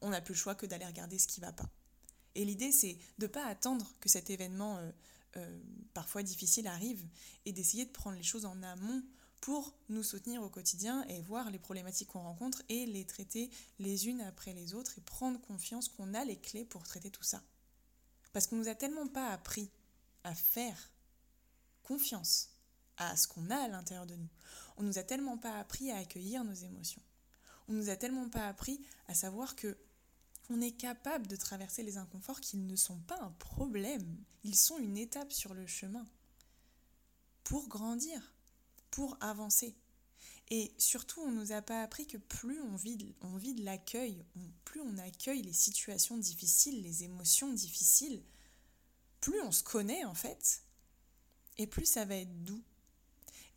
On 0.00 0.10
n'a 0.10 0.20
plus 0.20 0.34
le 0.34 0.38
choix 0.38 0.56
que 0.56 0.66
d'aller 0.66 0.84
regarder 0.84 1.16
ce 1.16 1.28
qui 1.28 1.40
va 1.40 1.52
pas. 1.52 1.70
Et 2.34 2.44
l'idée 2.44 2.72
c'est 2.72 2.98
de 3.18 3.26
ne 3.26 3.28
pas 3.28 3.46
attendre 3.46 3.86
que 4.00 4.08
cet 4.08 4.30
événement 4.30 4.80
euh, 5.36 5.58
parfois 5.94 6.24
difficile 6.24 6.66
arrive 6.66 7.06
et 7.44 7.52
d'essayer 7.52 7.84
de 7.84 7.92
prendre 7.92 8.16
les 8.16 8.24
choses 8.24 8.46
en 8.46 8.60
amont 8.64 9.04
pour 9.40 9.74
nous 9.88 10.02
soutenir 10.02 10.42
au 10.42 10.48
quotidien 10.48 11.04
et 11.04 11.22
voir 11.22 11.50
les 11.50 11.58
problématiques 11.58 12.08
qu'on 12.08 12.22
rencontre 12.22 12.62
et 12.68 12.86
les 12.86 13.04
traiter 13.04 13.50
les 13.78 14.08
unes 14.08 14.20
après 14.22 14.52
les 14.52 14.74
autres 14.74 14.98
et 14.98 15.02
prendre 15.02 15.40
confiance 15.40 15.88
qu'on 15.88 16.14
a 16.14 16.24
les 16.24 16.36
clés 16.36 16.64
pour 16.64 16.82
traiter 16.82 17.10
tout 17.10 17.22
ça. 17.22 17.42
Parce 18.32 18.46
qu'on 18.46 18.56
nous 18.56 18.68
a 18.68 18.74
tellement 18.74 19.06
pas 19.06 19.30
appris 19.30 19.70
à 20.24 20.34
faire 20.34 20.90
confiance 21.82 22.50
à 22.96 23.16
ce 23.16 23.28
qu'on 23.28 23.50
a 23.50 23.56
à 23.56 23.68
l'intérieur 23.68 24.06
de 24.06 24.16
nous. 24.16 24.28
On 24.76 24.82
nous 24.82 24.98
a 24.98 25.02
tellement 25.02 25.38
pas 25.38 25.58
appris 25.58 25.90
à 25.90 25.98
accueillir 25.98 26.44
nos 26.44 26.54
émotions. 26.54 27.02
On 27.68 27.72
nous 27.72 27.90
a 27.90 27.96
tellement 27.96 28.28
pas 28.28 28.48
appris 28.48 28.80
à 29.06 29.14
savoir 29.14 29.56
que 29.56 29.78
on 30.50 30.60
est 30.60 30.72
capable 30.72 31.26
de 31.26 31.36
traverser 31.36 31.82
les 31.82 31.98
inconforts 31.98 32.40
qu'ils 32.40 32.66
ne 32.66 32.76
sont 32.76 32.98
pas 33.00 33.20
un 33.20 33.32
problème, 33.32 34.16
ils 34.44 34.56
sont 34.56 34.78
une 34.78 34.96
étape 34.96 35.30
sur 35.30 35.52
le 35.52 35.66
chemin 35.66 36.06
pour 37.44 37.68
grandir 37.68 38.32
pour 38.90 39.16
avancer. 39.20 39.74
Et 40.50 40.72
surtout, 40.78 41.20
on 41.20 41.30
ne 41.30 41.40
nous 41.40 41.52
a 41.52 41.60
pas 41.60 41.82
appris 41.82 42.06
que 42.06 42.16
plus 42.16 42.60
on 42.62 42.76
vit, 42.76 43.14
on 43.20 43.36
de 43.36 43.64
l'accueil, 43.64 44.24
plus 44.64 44.80
on 44.80 44.96
accueille 44.96 45.42
les 45.42 45.52
situations 45.52 46.16
difficiles, 46.16 46.82
les 46.82 47.04
émotions 47.04 47.52
difficiles, 47.52 48.22
plus 49.20 49.40
on 49.42 49.52
se 49.52 49.62
connaît 49.62 50.04
en 50.04 50.14
fait, 50.14 50.62
et 51.58 51.66
plus 51.66 51.84
ça 51.84 52.06
va 52.06 52.16
être 52.16 52.44
doux. 52.44 52.62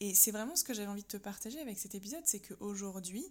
Et 0.01 0.13
c'est 0.15 0.31
vraiment 0.31 0.55
ce 0.55 0.63
que 0.63 0.73
j'avais 0.73 0.89
envie 0.89 1.03
de 1.03 1.07
te 1.07 1.17
partager 1.17 1.59
avec 1.59 1.79
cet 1.79 1.95
épisode, 1.95 2.23
c'est 2.25 2.41
qu'aujourd'hui, 2.41 3.25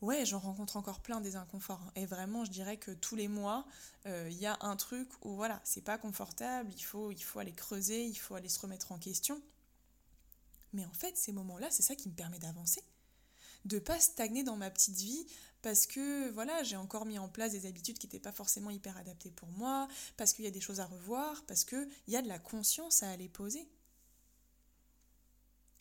ouais, 0.00 0.24
j'en 0.24 0.38
rencontre 0.38 0.76
encore 0.76 1.00
plein 1.00 1.20
des 1.20 1.36
inconforts. 1.36 1.92
Et 1.96 2.06
vraiment, 2.06 2.44
je 2.44 2.50
dirais 2.50 2.76
que 2.76 2.92
tous 2.92 3.16
les 3.16 3.28
mois, 3.28 3.66
euh, 4.06 4.28
il 4.30 4.38
y 4.38 4.46
a 4.46 4.56
un 4.60 4.76
truc 4.76 5.08
où 5.22 5.34
voilà, 5.34 5.60
c'est 5.64 5.84
pas 5.84 5.98
confortable, 5.98 6.70
il 6.74 6.82
faut, 6.82 7.10
il 7.10 7.22
faut 7.22 7.40
aller 7.40 7.52
creuser, 7.52 8.04
il 8.04 8.14
faut 8.14 8.34
aller 8.34 8.48
se 8.48 8.60
remettre 8.60 8.92
en 8.92 8.98
question. 8.98 9.42
Mais 10.72 10.84
en 10.84 10.92
fait, 10.92 11.16
ces 11.16 11.32
moments-là, 11.32 11.70
c'est 11.70 11.82
ça 11.82 11.96
qui 11.96 12.08
me 12.08 12.14
permet 12.14 12.38
d'avancer. 12.38 12.82
De 13.64 13.78
pas 13.78 14.00
stagner 14.00 14.42
dans 14.42 14.56
ma 14.56 14.70
petite 14.70 14.96
vie 14.96 15.26
parce 15.62 15.86
que 15.86 16.30
voilà, 16.30 16.62
j'ai 16.62 16.76
encore 16.76 17.04
mis 17.04 17.18
en 17.18 17.28
place 17.28 17.52
des 17.52 17.66
habitudes 17.66 17.98
qui 17.98 18.06
n'étaient 18.06 18.18
pas 18.18 18.32
forcément 18.32 18.70
hyper 18.70 18.96
adaptées 18.96 19.30
pour 19.30 19.48
moi, 19.50 19.88
parce 20.16 20.32
qu'il 20.32 20.44
y 20.44 20.48
a 20.48 20.52
des 20.52 20.60
choses 20.60 20.80
à 20.80 20.86
revoir, 20.86 21.44
parce 21.46 21.64
qu'il 21.64 21.88
y 22.08 22.16
a 22.16 22.22
de 22.22 22.28
la 22.28 22.38
conscience 22.38 23.02
à 23.02 23.10
aller 23.10 23.28
poser. 23.28 23.68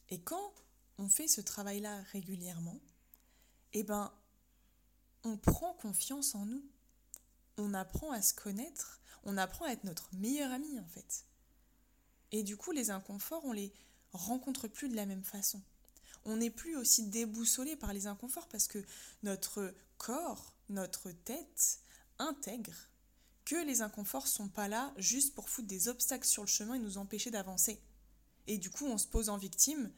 Et 0.09 0.19
quand 0.21 0.53
on 0.97 1.07
fait 1.07 1.27
ce 1.27 1.39
travail-là 1.39 2.01
régulièrement, 2.11 2.79
eh 3.73 3.83
ben, 3.83 4.11
on 5.23 5.37
prend 5.37 5.73
confiance 5.75 6.35
en 6.35 6.45
nous. 6.45 6.63
On 7.57 7.73
apprend 7.73 8.11
à 8.11 8.21
se 8.21 8.33
connaître, 8.33 8.99
on 9.23 9.37
apprend 9.37 9.65
à 9.65 9.71
être 9.71 9.83
notre 9.83 10.13
meilleur 10.15 10.51
ami 10.51 10.79
en 10.79 10.87
fait. 10.87 11.25
Et 12.31 12.43
du 12.43 12.57
coup, 12.57 12.71
les 12.71 12.89
inconforts, 12.89 13.43
on 13.45 13.51
les 13.51 13.73
rencontre 14.13 14.67
plus 14.67 14.89
de 14.89 14.95
la 14.95 15.05
même 15.05 15.23
façon. 15.23 15.61
On 16.25 16.37
n'est 16.37 16.49
plus 16.49 16.75
aussi 16.75 17.07
déboussolé 17.07 17.75
par 17.75 17.93
les 17.93 18.07
inconforts 18.07 18.47
parce 18.47 18.67
que 18.67 18.83
notre 19.23 19.73
corps, 19.97 20.53
notre 20.69 21.11
tête 21.11 21.79
intègre 22.17 22.75
que 23.45 23.55
les 23.65 23.81
inconforts 23.81 24.27
sont 24.27 24.47
pas 24.47 24.67
là 24.67 24.93
juste 24.97 25.33
pour 25.33 25.49
foutre 25.49 25.67
des 25.67 25.87
obstacles 25.87 26.27
sur 26.27 26.43
le 26.43 26.47
chemin 26.47 26.75
et 26.75 26.79
nous 26.79 26.97
empêcher 26.97 27.31
d'avancer. 27.31 27.81
Et 28.47 28.57
du 28.57 28.69
coup, 28.69 28.85
on 28.85 28.97
se 28.97 29.07
pose 29.07 29.29
en 29.29 29.37
victime. 29.37 29.91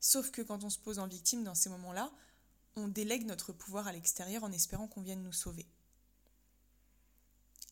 Sauf 0.00 0.30
que 0.30 0.42
quand 0.42 0.62
on 0.62 0.70
se 0.70 0.78
pose 0.78 0.98
en 0.98 1.08
victime 1.08 1.42
dans 1.42 1.54
ces 1.54 1.68
moments-là, 1.68 2.12
on 2.76 2.86
délègue 2.86 3.26
notre 3.26 3.52
pouvoir 3.52 3.88
à 3.88 3.92
l'extérieur 3.92 4.44
en 4.44 4.52
espérant 4.52 4.86
qu'on 4.86 5.02
vienne 5.02 5.22
nous 5.22 5.32
sauver. 5.32 5.66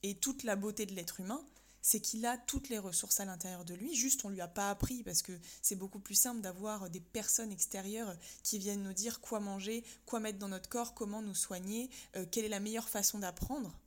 Et 0.03 0.17
toute 0.17 0.43
la 0.43 0.57
beauté 0.57 0.87
de 0.87 0.95
l'être 0.95 1.21
humain, 1.21 1.45
c'est 1.87 2.01
qu'il 2.01 2.27
a 2.27 2.37
toutes 2.37 2.69
les 2.69 2.81
ressources 2.81 3.21
à 3.21 3.25
l'intérieur 3.25 3.65
de 3.65 3.73
lui, 3.73 3.95
juste 3.95 4.25
on 4.25 4.29
lui 4.29 4.41
a 4.41 4.49
pas 4.49 4.71
appris 4.71 5.05
parce 5.05 5.23
que 5.23 5.39
c'est 5.63 5.77
beaucoup 5.77 6.01
plus 6.01 6.17
simple 6.17 6.41
d'avoir 6.41 6.91
des 6.91 6.99
personnes 6.99 7.53
extérieures 7.53 8.13
qui 8.43 8.59
viennent 8.59 8.83
nous 8.83 8.93
dire 8.93 9.21
quoi 9.21 9.39
manger, 9.39 9.85
quoi 10.05 10.19
mettre 10.19 10.41
dans 10.41 10.49
notre 10.49 10.69
corps, 10.69 10.95
comment 10.95 11.23
nous 11.23 11.37
soigner, 11.37 11.89
euh, 12.17 12.27
quelle 12.29 12.45
est 12.45 12.49
la 12.49 12.59
meilleure 12.59 12.89
façon 12.89 13.21
d'apprendre. 13.21 13.79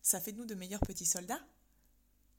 Ça 0.00 0.18
fait 0.18 0.32
de 0.32 0.38
nous 0.38 0.46
de 0.46 0.54
meilleurs 0.54 0.80
petits 0.80 1.04
soldats. 1.04 1.44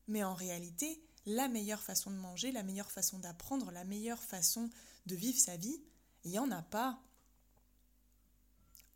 Mais 0.07 0.23
en 0.23 0.33
réalité, 0.33 0.99
la 1.27 1.47
meilleure 1.47 1.83
façon 1.83 2.09
de 2.09 2.15
manger, 2.17 2.51
la 2.51 2.63
meilleure 2.63 2.89
façon 2.89 3.19
d'apprendre, 3.19 3.69
la 3.69 3.83
meilleure 3.83 4.23
façon 4.23 4.71
de 5.05 5.15
vivre 5.15 5.37
sa 5.37 5.57
vie, 5.57 5.79
il 6.23 6.31
n'y 6.31 6.39
en 6.39 6.49
a 6.49 6.63
pas 6.63 6.99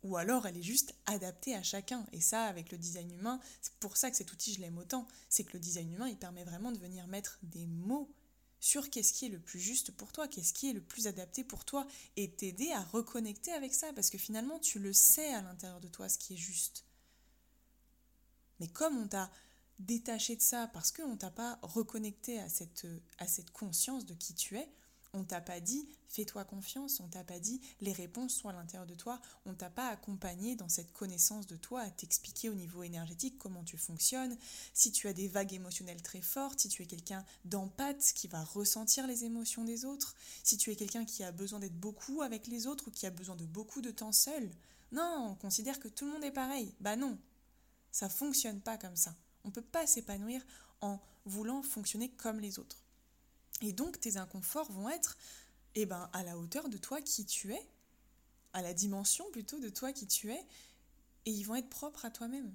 ou 0.02 0.16
alors 0.16 0.46
elle 0.46 0.56
est 0.56 0.62
juste 0.62 0.94
adaptée 1.06 1.54
à 1.54 1.62
chacun. 1.62 2.06
Et 2.12 2.20
ça, 2.20 2.44
avec 2.44 2.70
le 2.72 2.78
design 2.78 3.10
humain, 3.10 3.40
c'est 3.60 3.74
pour 3.74 3.96
ça 3.96 4.10
que 4.10 4.16
cet 4.16 4.32
outil, 4.32 4.54
je 4.54 4.60
l'aime 4.60 4.78
autant. 4.78 5.06
C'est 5.28 5.44
que 5.44 5.54
le 5.54 5.60
design 5.60 5.92
humain, 5.92 6.08
il 6.08 6.16
permet 6.16 6.44
vraiment 6.44 6.72
de 6.72 6.78
venir 6.78 7.06
mettre 7.06 7.38
des 7.42 7.66
mots 7.66 8.12
sur 8.60 8.90
qu'est-ce 8.90 9.12
qui 9.12 9.26
est 9.26 9.30
le 9.30 9.40
plus 9.40 9.60
juste 9.60 9.92
pour 9.92 10.12
toi, 10.12 10.26
qu'est-ce 10.28 10.52
qui 10.52 10.68
est 10.68 10.72
le 10.72 10.82
plus 10.82 11.06
adapté 11.06 11.44
pour 11.44 11.64
toi, 11.64 11.86
et 12.16 12.30
t'aider 12.30 12.72
à 12.72 12.82
reconnecter 12.82 13.52
avec 13.52 13.72
ça, 13.72 13.92
parce 13.92 14.10
que 14.10 14.18
finalement, 14.18 14.58
tu 14.58 14.78
le 14.78 14.92
sais 14.92 15.32
à 15.32 15.42
l'intérieur 15.42 15.80
de 15.80 15.88
toi, 15.88 16.08
ce 16.08 16.18
qui 16.18 16.34
est 16.34 16.38
juste. 16.38 16.84
Mais 18.58 18.66
comme 18.66 18.98
on 18.98 19.06
t'a 19.06 19.30
détaché 19.78 20.34
de 20.34 20.42
ça, 20.42 20.68
parce 20.68 20.90
qu'on 20.90 21.16
t'a 21.16 21.30
pas 21.30 21.58
reconnecté 21.62 22.40
à 22.40 22.48
cette, 22.48 22.86
à 23.18 23.28
cette 23.28 23.50
conscience 23.50 24.06
de 24.06 24.14
qui 24.14 24.34
tu 24.34 24.56
es, 24.56 24.68
on 25.12 25.24
t'a 25.24 25.40
pas 25.40 25.60
dit 25.60 25.88
fais-toi 26.08 26.44
confiance, 26.44 27.00
on 27.00 27.08
t'a 27.08 27.24
pas 27.24 27.38
dit 27.38 27.60
les 27.80 27.92
réponses 27.92 28.34
sont 28.34 28.48
à 28.48 28.52
l'intérieur 28.52 28.86
de 28.86 28.94
toi, 28.94 29.20
on 29.46 29.54
t'a 29.54 29.70
pas 29.70 29.88
accompagné 29.88 30.56
dans 30.56 30.68
cette 30.68 30.92
connaissance 30.92 31.46
de 31.46 31.56
toi, 31.56 31.82
à 31.82 31.90
t'expliquer 31.90 32.48
au 32.48 32.54
niveau 32.54 32.82
énergétique 32.82 33.38
comment 33.38 33.64
tu 33.64 33.76
fonctionnes, 33.76 34.36
si 34.72 34.92
tu 34.92 35.08
as 35.08 35.12
des 35.12 35.28
vagues 35.28 35.52
émotionnelles 35.52 36.02
très 36.02 36.20
fortes, 36.20 36.60
si 36.60 36.68
tu 36.68 36.82
es 36.82 36.86
quelqu'un 36.86 37.24
d'empathe 37.44 38.12
qui 38.14 38.28
va 38.28 38.42
ressentir 38.42 39.06
les 39.06 39.24
émotions 39.24 39.64
des 39.64 39.84
autres, 39.84 40.14
si 40.42 40.56
tu 40.56 40.70
es 40.70 40.76
quelqu'un 40.76 41.04
qui 41.04 41.22
a 41.24 41.32
besoin 41.32 41.58
d'être 41.58 41.78
beaucoup 41.78 42.22
avec 42.22 42.46
les 42.46 42.66
autres 42.66 42.88
ou 42.88 42.90
qui 42.90 43.06
a 43.06 43.10
besoin 43.10 43.36
de 43.36 43.44
beaucoup 43.44 43.80
de 43.80 43.90
temps 43.90 44.12
seul. 44.12 44.50
Non, 44.92 45.28
on 45.30 45.34
considère 45.34 45.80
que 45.80 45.88
tout 45.88 46.06
le 46.06 46.12
monde 46.12 46.24
est 46.24 46.30
pareil. 46.30 46.74
Bah 46.80 46.96
non, 46.96 47.18
ça 47.92 48.08
fonctionne 48.08 48.60
pas 48.60 48.78
comme 48.78 48.96
ça. 48.96 49.14
On 49.44 49.50
peut 49.50 49.62
pas 49.62 49.86
s'épanouir 49.86 50.42
en 50.80 50.98
voulant 51.26 51.62
fonctionner 51.62 52.10
comme 52.10 52.40
les 52.40 52.58
autres. 52.58 52.82
Et 53.60 53.72
donc 53.72 54.00
tes 54.00 54.16
inconforts 54.16 54.70
vont 54.72 54.88
être 54.88 55.16
eh 55.74 55.86
ben, 55.86 56.08
à 56.12 56.22
la 56.22 56.38
hauteur 56.38 56.68
de 56.68 56.78
toi 56.78 57.00
qui 57.00 57.24
tu 57.24 57.52
es, 57.52 57.68
à 58.52 58.62
la 58.62 58.74
dimension 58.74 59.30
plutôt 59.30 59.58
de 59.58 59.68
toi 59.68 59.92
qui 59.92 60.06
tu 60.06 60.32
es, 60.32 60.46
et 61.26 61.30
ils 61.30 61.44
vont 61.44 61.56
être 61.56 61.68
propres 61.68 62.04
à 62.04 62.10
toi-même. 62.10 62.54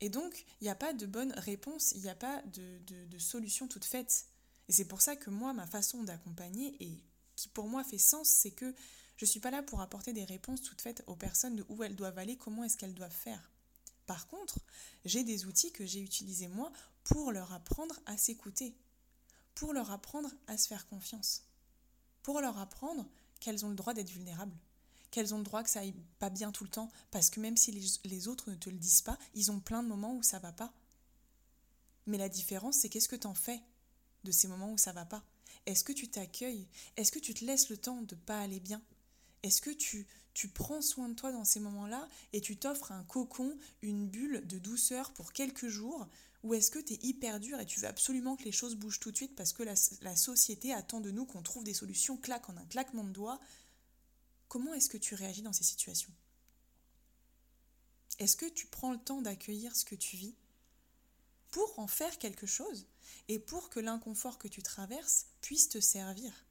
Et 0.00 0.08
donc, 0.08 0.44
il 0.60 0.64
n'y 0.64 0.70
a 0.70 0.74
pas 0.74 0.92
de 0.92 1.06
bonne 1.06 1.32
réponse, 1.32 1.92
il 1.92 2.02
n'y 2.02 2.08
a 2.08 2.14
pas 2.14 2.42
de, 2.42 2.78
de, 3.06 3.18
solution 3.18 3.66
toute 3.66 3.84
faite. 3.84 4.26
Et 4.68 4.72
c'est 4.72 4.84
pour 4.84 5.00
ça 5.00 5.16
que 5.16 5.30
moi, 5.30 5.52
ma 5.52 5.66
façon 5.66 6.02
d'accompagner, 6.02 6.76
et 6.80 7.02
qui 7.34 7.48
pour 7.48 7.68
moi 7.68 7.82
fait 7.82 7.98
sens, 7.98 8.28
c'est 8.28 8.50
que 8.50 8.74
je 9.16 9.24
ne 9.24 9.28
suis 9.28 9.40
pas 9.40 9.50
là 9.50 9.62
pour 9.62 9.80
apporter 9.80 10.12
des 10.12 10.24
réponses 10.24 10.60
toutes 10.62 10.82
faites 10.82 11.02
aux 11.06 11.16
personnes 11.16 11.56
de 11.56 11.64
où 11.68 11.82
elles 11.82 11.96
doivent 11.96 12.18
aller, 12.18 12.36
comment 12.36 12.64
est-ce 12.64 12.76
qu'elles 12.76 12.94
doivent 12.94 13.10
faire. 13.10 13.50
Par 14.06 14.26
contre, 14.28 14.58
j'ai 15.04 15.24
des 15.24 15.46
outils 15.46 15.72
que 15.72 15.86
j'ai 15.86 16.00
utilisés 16.00 16.48
moi 16.48 16.70
pour 17.04 17.32
leur 17.32 17.52
apprendre 17.52 17.98
à 18.04 18.16
s'écouter, 18.18 18.74
pour 19.56 19.72
leur 19.72 19.90
apprendre 19.90 20.30
à 20.46 20.56
se 20.56 20.68
faire 20.68 20.86
confiance, 20.86 21.42
pour 22.22 22.40
leur 22.40 22.58
apprendre 22.58 23.08
qu'elles 23.40 23.64
ont 23.64 23.70
le 23.70 23.74
droit 23.74 23.94
d'être 23.94 24.10
vulnérables, 24.10 24.56
qu'elles 25.10 25.34
ont 25.34 25.38
le 25.38 25.44
droit 25.44 25.64
que 25.64 25.70
ça 25.70 25.80
aille 25.80 25.94
pas 26.18 26.30
bien 26.30 26.52
tout 26.52 26.62
le 26.62 26.70
temps, 26.70 26.92
parce 27.10 27.30
que 27.30 27.40
même 27.40 27.56
si 27.56 27.72
les, 28.04 28.28
autres 28.28 28.50
ne 28.50 28.56
te 28.56 28.70
le 28.70 28.76
disent 28.76 29.02
pas, 29.02 29.18
ils 29.34 29.50
ont 29.50 29.58
plein 29.58 29.82
de 29.82 29.88
moments 29.88 30.14
où 30.14 30.22
ça 30.22 30.38
va 30.38 30.52
pas. 30.52 30.72
Mais 32.06 32.18
la 32.18 32.28
différence, 32.28 32.76
c'est 32.76 32.88
qu'est-ce 32.88 33.08
que 33.08 33.16
tu 33.16 33.26
en 33.26 33.34
fais 33.34 33.60
de 34.24 34.30
ces 34.30 34.46
moments 34.46 34.72
où 34.72 34.78
ça 34.78 34.92
va 34.92 35.06
pas? 35.06 35.24
Est-ce 35.64 35.84
que 35.84 35.92
tu 35.92 36.08
t'accueilles? 36.08 36.68
Est-ce 36.96 37.10
que 37.10 37.18
tu 37.18 37.32
te 37.32 37.44
laisses 37.44 37.70
le 37.70 37.78
temps 37.78 38.02
de 38.02 38.14
pas 38.14 38.40
aller 38.40 38.60
bien? 38.60 38.82
Est-ce 39.46 39.60
que 39.60 39.70
tu, 39.70 40.08
prends 40.54 40.82
soin 40.82 41.08
de 41.08 41.14
toi 41.14 41.30
dans 41.30 41.44
ces 41.44 41.60
moments-là 41.60 42.08
et 42.32 42.40
tu 42.40 42.56
t'offres 42.56 42.90
un 42.90 43.04
cocon, 43.04 43.56
une 43.80 44.08
bulle 44.08 44.44
de 44.44 44.58
douceur 44.58 45.14
pour 45.14 45.32
quelques 45.32 45.68
jours 45.68 46.08
ou 46.42 46.54
est-ce 46.54 46.72
que 46.72 46.80
tu 46.80 46.94
es 46.94 46.98
hyper 47.02 47.38
dur 47.38 47.60
et 47.60 47.64
tu 47.64 47.78
veux 47.78 47.86
absolument 47.86 48.34
que 48.34 48.42
les 48.42 48.50
choses 48.50 48.74
bougent 48.74 48.98
tout 48.98 49.12
de 49.12 49.16
suite 49.16 49.36
parce 49.36 49.52
que 49.52 49.62
la, 49.62 50.16
société 50.16 50.72
attend 50.72 51.00
de 51.00 51.12
nous 51.12 51.26
qu'on 51.26 51.42
trouve 51.42 51.62
des 51.62 51.74
solutions 51.74 52.16
claques 52.16 52.50
en 52.50 52.56
un 52.56 52.66
claquement 52.66 53.04
de 53.04 53.12
doigts? 53.12 53.40
Comment 54.48 54.74
est-ce 54.74 54.88
que 54.88 54.98
tu 54.98 55.14
réagis 55.14 55.42
dans 55.42 55.52
ces 55.52 55.64
situations? 55.64 56.12
Est-ce 58.18 58.36
que 58.36 58.46
tu 58.46 58.66
prends 58.66 58.90
le 58.90 58.98
temps 58.98 59.22
d'accueillir 59.22 59.76
ce 59.76 59.84
que 59.84 59.94
tu 59.94 60.16
vis 60.16 60.34
pour 61.52 61.78
en 61.78 61.86
faire 61.86 62.18
quelque 62.18 62.46
chose 62.46 62.88
et 63.28 63.38
pour 63.38 63.70
que 63.70 63.78
l'inconfort 63.78 64.38
que 64.38 64.48
tu 64.48 64.60
traverses 64.60 65.26
puisse 65.40 65.68
te 65.68 65.78
servir? 65.78 66.45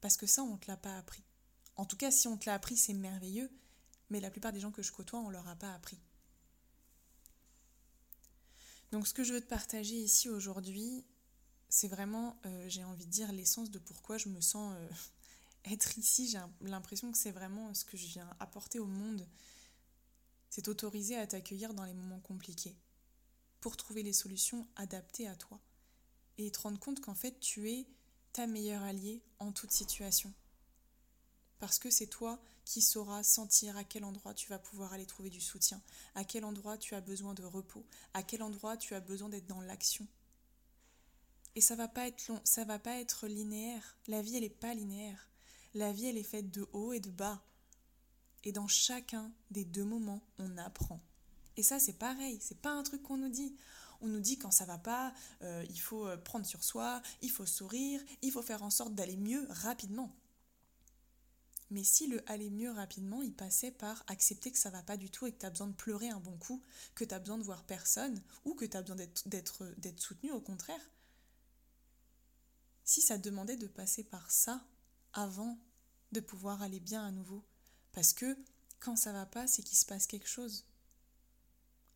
Parce 0.00 0.16
que 0.16 0.26
ça, 0.26 0.42
on 0.42 0.54
ne 0.54 0.58
te 0.58 0.68
l'a 0.68 0.76
pas 0.76 0.96
appris. 0.96 1.22
En 1.76 1.84
tout 1.84 1.96
cas, 1.96 2.10
si 2.10 2.28
on 2.28 2.36
te 2.36 2.46
l'a 2.46 2.54
appris, 2.54 2.76
c'est 2.76 2.94
merveilleux, 2.94 3.50
mais 4.10 4.20
la 4.20 4.30
plupart 4.30 4.52
des 4.52 4.60
gens 4.60 4.70
que 4.70 4.82
je 4.82 4.92
côtoie, 4.92 5.20
on 5.20 5.28
ne 5.28 5.32
leur 5.32 5.48
a 5.48 5.56
pas 5.56 5.72
appris. 5.74 5.98
Donc 8.90 9.06
ce 9.06 9.14
que 9.14 9.22
je 9.22 9.34
veux 9.34 9.40
te 9.40 9.48
partager 9.48 9.96
ici 9.96 10.28
aujourd'hui, 10.28 11.04
c'est 11.68 11.88
vraiment, 11.88 12.40
euh, 12.46 12.68
j'ai 12.68 12.84
envie 12.84 13.06
de 13.06 13.10
dire, 13.10 13.30
l'essence 13.32 13.70
de 13.70 13.78
pourquoi 13.78 14.16
je 14.16 14.28
me 14.28 14.40
sens 14.40 14.74
euh, 14.76 14.88
être 15.72 15.98
ici. 15.98 16.28
J'ai 16.28 16.40
l'impression 16.62 17.12
que 17.12 17.18
c'est 17.18 17.30
vraiment 17.30 17.74
ce 17.74 17.84
que 17.84 17.96
je 17.96 18.06
viens 18.06 18.28
apporter 18.40 18.78
au 18.78 18.86
monde. 18.86 19.26
C'est 20.50 20.62
t'autoriser 20.62 21.16
à 21.16 21.26
t'accueillir 21.26 21.74
dans 21.74 21.84
les 21.84 21.94
moments 21.94 22.20
compliqués 22.20 22.76
pour 23.60 23.76
trouver 23.76 24.02
les 24.02 24.12
solutions 24.12 24.66
adaptées 24.76 25.28
à 25.28 25.36
toi 25.36 25.60
et 26.38 26.50
te 26.50 26.60
rendre 26.60 26.78
compte 26.78 27.00
qu'en 27.00 27.14
fait 27.14 27.38
tu 27.40 27.70
es 27.70 27.86
ta 28.38 28.46
meilleure 28.46 28.84
alliée 28.84 29.20
en 29.40 29.50
toute 29.50 29.72
situation. 29.72 30.32
Parce 31.58 31.80
que 31.80 31.90
c'est 31.90 32.06
toi 32.06 32.38
qui 32.64 32.82
sauras 32.82 33.24
sentir 33.24 33.76
à 33.76 33.82
quel 33.82 34.04
endroit 34.04 34.32
tu 34.32 34.48
vas 34.48 34.60
pouvoir 34.60 34.92
aller 34.92 35.06
trouver 35.06 35.28
du 35.28 35.40
soutien, 35.40 35.82
à 36.14 36.22
quel 36.22 36.44
endroit 36.44 36.78
tu 36.78 36.94
as 36.94 37.00
besoin 37.00 37.34
de 37.34 37.42
repos, 37.42 37.84
à 38.14 38.22
quel 38.22 38.44
endroit 38.44 38.76
tu 38.76 38.94
as 38.94 39.00
besoin 39.00 39.28
d'être 39.28 39.48
dans 39.48 39.60
l'action. 39.60 40.06
Et 41.56 41.60
ça 41.60 41.74
va 41.74 41.88
pas 41.88 42.06
être 42.06 42.28
long, 42.28 42.40
ça 42.44 42.64
va 42.64 42.78
pas 42.78 43.00
être 43.00 43.26
linéaire. 43.26 43.96
La 44.06 44.22
vie 44.22 44.36
elle 44.36 44.44
est 44.44 44.50
pas 44.50 44.72
linéaire. 44.72 45.28
La 45.74 45.92
vie 45.92 46.06
elle 46.06 46.16
est 46.16 46.22
faite 46.22 46.52
de 46.52 46.64
haut 46.72 46.92
et 46.92 47.00
de 47.00 47.10
bas. 47.10 47.42
Et 48.44 48.52
dans 48.52 48.68
chacun 48.68 49.32
des 49.50 49.64
deux 49.64 49.84
moments, 49.84 50.22
on 50.38 50.58
apprend. 50.58 51.00
Et 51.56 51.64
ça 51.64 51.80
c'est 51.80 51.98
pareil, 51.98 52.38
c'est 52.40 52.60
pas 52.60 52.70
un 52.70 52.84
truc 52.84 53.02
qu'on 53.02 53.16
nous 53.16 53.30
dit. 53.30 53.56
On 54.00 54.06
nous 54.06 54.20
dit 54.20 54.38
quand 54.38 54.50
ça 54.50 54.64
va 54.64 54.78
pas, 54.78 55.12
euh, 55.42 55.64
il 55.70 55.80
faut 55.80 56.06
euh, 56.06 56.16
prendre 56.16 56.46
sur 56.46 56.62
soi, 56.62 57.02
il 57.20 57.30
faut 57.30 57.46
sourire, 57.46 58.00
il 58.22 58.30
faut 58.30 58.42
faire 58.42 58.62
en 58.62 58.70
sorte 58.70 58.94
d'aller 58.94 59.16
mieux 59.16 59.46
rapidement. 59.50 60.14
Mais 61.70 61.84
si 61.84 62.06
le 62.06 62.22
aller 62.30 62.48
mieux 62.48 62.70
rapidement, 62.70 63.22
il 63.22 63.34
passait 63.34 63.70
par 63.72 64.02
accepter 64.06 64.50
que 64.50 64.58
ça 64.58 64.70
va 64.70 64.82
pas 64.82 64.96
du 64.96 65.10
tout 65.10 65.26
et 65.26 65.32
que 65.32 65.38
tu 65.38 65.46
as 65.46 65.50
besoin 65.50 65.66
de 65.66 65.74
pleurer 65.74 66.08
un 66.08 66.20
bon 66.20 66.36
coup, 66.38 66.62
que 66.94 67.04
tu 67.04 67.14
as 67.14 67.18
besoin 67.18 67.36
de 67.36 67.42
voir 67.42 67.64
personne 67.64 68.22
ou 68.44 68.54
que 68.54 68.64
tu 68.64 68.76
as 68.76 68.82
besoin 68.82 68.96
d'être 69.26 70.00
soutenu 70.00 70.32
au 70.32 70.40
contraire, 70.40 70.80
si 72.84 73.02
ça 73.02 73.18
demandait 73.18 73.58
de 73.58 73.66
passer 73.66 74.02
par 74.02 74.30
ça 74.30 74.64
avant 75.12 75.58
de 76.12 76.20
pouvoir 76.20 76.62
aller 76.62 76.80
bien 76.80 77.04
à 77.04 77.10
nouveau. 77.10 77.44
Parce 77.92 78.14
que 78.14 78.38
quand 78.80 78.96
ça 78.96 79.12
va 79.12 79.26
pas, 79.26 79.46
c'est 79.46 79.62
qu'il 79.62 79.76
se 79.76 79.84
passe 79.84 80.06
quelque 80.06 80.28
chose. 80.28 80.64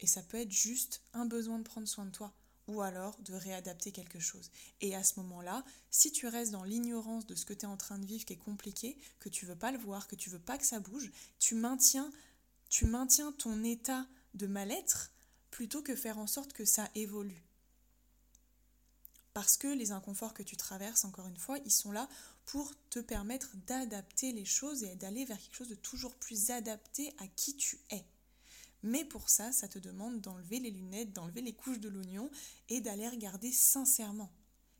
Et 0.02 0.06
ça 0.06 0.22
peut 0.22 0.38
être 0.38 0.52
juste 0.52 1.00
un 1.14 1.24
besoin 1.24 1.58
de 1.58 1.64
prendre 1.64 1.88
soin 1.88 2.04
de 2.04 2.10
toi 2.10 2.34
ou 2.68 2.82
alors 2.82 3.18
de 3.20 3.32
réadapter 3.32 3.90
quelque 3.90 4.20
chose. 4.20 4.50
Et 4.80 4.94
à 4.94 5.02
ce 5.02 5.18
moment-là, 5.20 5.64
si 5.90 6.12
tu 6.12 6.26
restes 6.26 6.52
dans 6.52 6.64
l'ignorance 6.64 7.26
de 7.26 7.34
ce 7.34 7.44
que 7.44 7.54
tu 7.54 7.62
es 7.62 7.68
en 7.68 7.76
train 7.76 7.98
de 7.98 8.06
vivre 8.06 8.24
qui 8.24 8.34
est 8.34 8.36
compliqué, 8.36 8.98
que 9.18 9.28
tu 9.28 9.46
veux 9.46 9.56
pas 9.56 9.72
le 9.72 9.78
voir, 9.78 10.06
que 10.06 10.14
tu 10.14 10.30
veux 10.30 10.38
pas 10.38 10.58
que 10.58 10.66
ça 10.66 10.78
bouge, 10.78 11.10
tu 11.38 11.54
maintiens 11.54 12.12
tu 12.72 12.86
maintiens 12.86 13.32
ton 13.32 13.64
état 13.64 14.06
de 14.32 14.46
mal-être 14.46 15.12
plutôt 15.50 15.82
que 15.82 15.94
faire 15.94 16.16
en 16.16 16.26
sorte 16.26 16.54
que 16.54 16.64
ça 16.64 16.88
évolue. 16.94 17.44
Parce 19.34 19.58
que 19.58 19.68
les 19.68 19.92
inconforts 19.92 20.32
que 20.32 20.42
tu 20.42 20.56
traverses, 20.56 21.04
encore 21.04 21.26
une 21.26 21.36
fois, 21.36 21.58
ils 21.66 21.70
sont 21.70 21.92
là 21.92 22.08
pour 22.46 22.72
te 22.88 22.98
permettre 22.98 23.54
d'adapter 23.66 24.32
les 24.32 24.46
choses 24.46 24.84
et 24.84 24.94
d'aller 24.94 25.26
vers 25.26 25.38
quelque 25.38 25.54
chose 25.54 25.68
de 25.68 25.74
toujours 25.74 26.14
plus 26.14 26.50
adapté 26.50 27.14
à 27.18 27.26
qui 27.26 27.56
tu 27.56 27.78
es. 27.90 28.06
Mais 28.82 29.04
pour 29.04 29.28
ça, 29.28 29.52
ça 29.52 29.68
te 29.68 29.78
demande 29.78 30.20
d'enlever 30.20 30.58
les 30.58 30.70
lunettes, 30.70 31.12
d'enlever 31.12 31.42
les 31.42 31.52
couches 31.52 31.80
de 31.80 31.88
l'oignon 31.88 32.30
et 32.68 32.80
d'aller 32.80 33.08
regarder 33.08 33.52
sincèrement. 33.52 34.32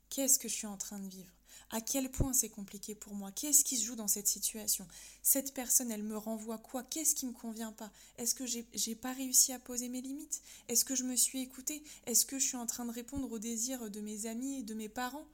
Qu'est-ce 0.08 0.38
que 0.38 0.48
je 0.48 0.54
suis 0.54 0.66
en 0.66 0.76
train 0.76 0.98
de 0.98 1.08
vivre? 1.08 1.32
À 1.70 1.80
quel 1.80 2.10
point 2.10 2.34
c'est 2.34 2.50
compliqué 2.50 2.94
pour 2.94 3.14
moi, 3.14 3.32
qu'est-ce 3.32 3.64
qui 3.64 3.78
se 3.78 3.84
joue 3.84 3.96
dans 3.96 4.08
cette 4.08 4.28
situation, 4.28 4.86
cette 5.22 5.54
personne, 5.54 5.90
elle 5.90 6.02
me 6.02 6.18
renvoie 6.18 6.58
quoi, 6.58 6.82
qu'est-ce 6.82 7.14
qui 7.14 7.24
ne 7.24 7.30
me 7.30 7.36
convient 7.36 7.72
pas, 7.72 7.90
est-ce 8.18 8.34
que 8.34 8.44
j'ai 8.46 8.94
pas 8.94 9.14
réussi 9.14 9.54
à 9.54 9.58
poser 9.58 9.88
mes 9.88 10.02
limites, 10.02 10.42
est-ce 10.68 10.84
que 10.84 10.94
je 10.94 11.04
me 11.04 11.16
suis 11.16 11.40
écoutée, 11.40 11.82
est-ce 12.04 12.26
que 12.26 12.38
je 12.38 12.44
suis 12.44 12.56
en 12.58 12.66
train 12.66 12.84
de 12.84 12.90
répondre 12.90 13.30
aux 13.30 13.38
désirs 13.38 13.90
de 13.90 14.00
mes 14.00 14.26
amis 14.26 14.58
et 14.58 14.62
de 14.62 14.74
mes 14.74 14.90
parents, 14.90 15.26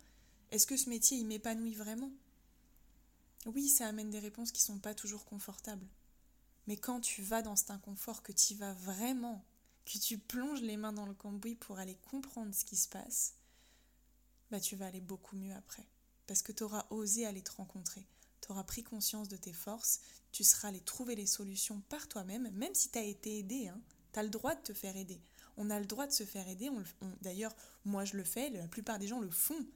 est-ce 0.52 0.66
que 0.66 0.76
ce 0.76 0.88
métier 0.88 1.18
il 1.18 1.26
m'épanouit 1.26 1.74
vraiment? 1.74 2.10
Oui, 3.46 3.68
ça 3.68 3.88
amène 3.88 4.10
des 4.10 4.20
réponses 4.20 4.52
qui 4.52 4.62
sont 4.62 4.78
pas 4.78 4.94
toujours 4.94 5.24
confortables. 5.24 5.86
Mais 6.68 6.76
quand 6.76 7.00
tu 7.00 7.22
vas 7.22 7.42
dans 7.42 7.56
cet 7.56 7.70
inconfort, 7.70 8.22
que 8.22 8.30
tu 8.30 8.54
vas 8.54 8.74
vraiment, 8.74 9.44
que 9.86 9.98
tu 9.98 10.18
plonges 10.18 10.60
les 10.60 10.76
mains 10.76 10.92
dans 10.92 11.06
le 11.06 11.14
cambouis 11.14 11.56
pour 11.56 11.78
aller 11.78 11.96
comprendre 12.10 12.54
ce 12.54 12.64
qui 12.64 12.76
se 12.76 12.88
passe, 12.88 13.34
bah 14.50 14.60
tu 14.60 14.76
vas 14.76 14.86
aller 14.86 15.00
beaucoup 15.00 15.34
mieux 15.34 15.54
après 15.54 15.86
parce 16.26 16.42
que 16.42 16.52
tu 16.52 16.62
auras 16.62 16.86
osé 16.90 17.26
aller 17.26 17.42
te 17.42 17.52
rencontrer. 17.52 18.06
Tu 18.42 18.52
auras 18.52 18.64
pris 18.64 18.84
conscience 18.84 19.28
de 19.28 19.36
tes 19.36 19.54
forces, 19.54 20.00
tu 20.30 20.44
seras 20.44 20.68
allé 20.68 20.80
trouver 20.80 21.16
les 21.16 21.26
solutions 21.26 21.80
par 21.88 22.06
toi-même, 22.06 22.50
même 22.50 22.74
si 22.74 22.90
tu 22.90 22.98
as 22.98 23.02
été 23.02 23.38
aidé. 23.38 23.68
Hein. 23.68 23.80
Tu 24.12 24.18
as 24.18 24.22
le 24.22 24.28
droit 24.28 24.54
de 24.54 24.60
te 24.60 24.74
faire 24.74 24.94
aider. 24.94 25.22
On 25.56 25.70
a 25.70 25.80
le 25.80 25.86
droit 25.86 26.06
de 26.06 26.12
se 26.12 26.24
faire 26.24 26.46
aider. 26.48 26.70
D'ailleurs, 27.22 27.56
moi 27.86 28.04
je 28.04 28.18
le 28.18 28.24
fais, 28.24 28.50
la 28.50 28.68
plupart 28.68 28.98
des 28.98 29.08
gens 29.08 29.20
le 29.20 29.30
font. 29.30 29.66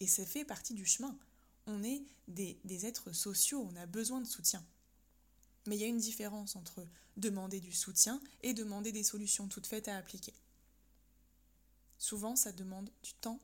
Et 0.00 0.08
ça 0.08 0.26
fait 0.26 0.44
partie 0.44 0.74
du 0.74 0.84
chemin. 0.84 1.16
On 1.66 1.84
est 1.84 2.02
des, 2.26 2.58
des 2.64 2.86
êtres 2.86 3.12
sociaux, 3.12 3.68
on 3.72 3.76
a 3.76 3.86
besoin 3.86 4.20
de 4.20 4.26
soutien. 4.26 4.64
Mais 5.66 5.76
il 5.76 5.80
y 5.80 5.84
a 5.84 5.88
une 5.88 5.98
différence 5.98 6.56
entre 6.56 6.86
demander 7.16 7.60
du 7.60 7.72
soutien 7.72 8.20
et 8.42 8.54
demander 8.54 8.92
des 8.92 9.02
solutions 9.02 9.48
toutes 9.48 9.66
faites 9.66 9.88
à 9.88 9.96
appliquer. 9.96 10.34
Souvent, 11.98 12.34
ça 12.34 12.52
demande 12.52 12.90
du 13.02 13.12
temps, 13.14 13.40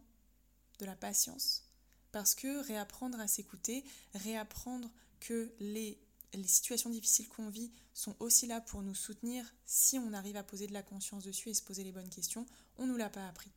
de 0.78 0.86
la 0.86 0.96
patience, 0.96 1.64
parce 2.10 2.34
que 2.34 2.64
réapprendre 2.66 3.20
à 3.20 3.28
s'écouter, 3.28 3.84
réapprendre 4.14 4.90
que 5.20 5.52
les, 5.60 5.98
situations 6.44 6.90
difficiles 6.90 7.28
qu'on 7.28 7.48
vit 7.48 7.70
sont 7.94 8.16
aussi 8.20 8.46
là 8.46 8.60
pour 8.60 8.82
nous 8.82 8.94
soutenir 8.94 9.44
si 9.64 9.98
on 9.98 10.12
arrive 10.12 10.36
à 10.36 10.42
poser 10.42 10.66
de 10.66 10.72
la 10.72 10.82
conscience 10.82 11.24
dessus 11.24 11.50
et 11.50 11.54
se 11.54 11.62
poser 11.62 11.84
les 11.84 11.92
bonnes 11.92 12.08
questions, 12.08 12.46
on 12.78 12.86
ne 12.86 12.92
nous 12.92 12.96
l'a 12.96 13.10
pas 13.10 13.26
appris. 13.26 13.50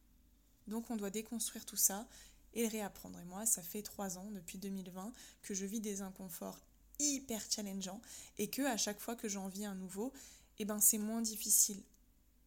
Donc 0.68 0.90
on 0.90 0.96
doit 0.96 1.10
déconstruire 1.10 1.66
tout 1.66 1.78
ça 1.78 2.08
et 2.54 2.64
le 2.64 2.70
réapprendre. 2.70 3.20
Et 3.20 3.26
moi, 3.26 3.46
ça 3.46 3.62
fait 3.62 3.82
trois 3.82 4.18
ans, 4.18 4.30
depuis 4.32 4.58
2020, 4.58 5.14
que 5.42 5.54
je 5.54 5.66
vis 5.66 5.82
des 5.82 6.02
inconforts 6.02 6.60
hyper 7.00 7.42
challengeants 7.50 8.02
et 8.38 8.50
que 8.50 8.62
à 8.64 8.78
chaque 8.78 9.00
fois 9.00 9.16
que 9.16 9.30
j'en 9.30 9.48
vis 9.48 9.66
un 9.66 9.76
nouveau, 9.76 10.14
eh 10.60 10.66
ben 10.66 10.80
c'est 10.80 10.98
moins 10.98 11.22
difficile 11.22 11.82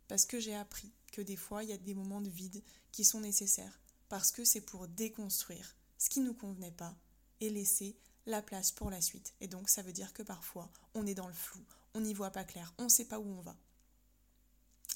parce 0.08 0.26
que 0.26 0.38
j'ai 0.38 0.54
appris 0.54 0.92
que 1.12 1.22
des 1.22 1.36
fois 1.36 1.64
il 1.64 1.70
y 1.70 1.72
a 1.72 1.78
des 1.78 1.94
moments 1.94 2.20
de 2.20 2.30
vide 2.30 2.62
qui 2.92 3.04
sont 3.04 3.20
nécessaires 3.20 3.80
parce 4.08 4.30
que 4.30 4.44
c'est 4.44 4.60
pour 4.60 4.88
déconstruire 4.88 5.74
ce 5.98 6.10
qui 6.10 6.20
nous 6.20 6.34
convenait 6.34 6.70
pas 6.70 6.94
et 7.40 7.48
laisser 7.48 7.96
la 8.26 8.42
place 8.42 8.70
pour 8.70 8.90
la 8.90 9.00
suite. 9.00 9.34
Et 9.40 9.48
donc 9.48 9.68
ça 9.68 9.82
veut 9.82 9.92
dire 9.92 10.12
que 10.12 10.22
parfois 10.22 10.70
on 10.94 11.06
est 11.06 11.14
dans 11.14 11.28
le 11.28 11.34
flou, 11.34 11.64
on 11.94 12.00
n'y 12.00 12.14
voit 12.14 12.30
pas 12.30 12.44
clair, 12.44 12.74
on 12.78 12.84
ne 12.84 12.88
sait 12.88 13.06
pas 13.06 13.18
où 13.18 13.26
on 13.26 13.40
va. 13.40 13.56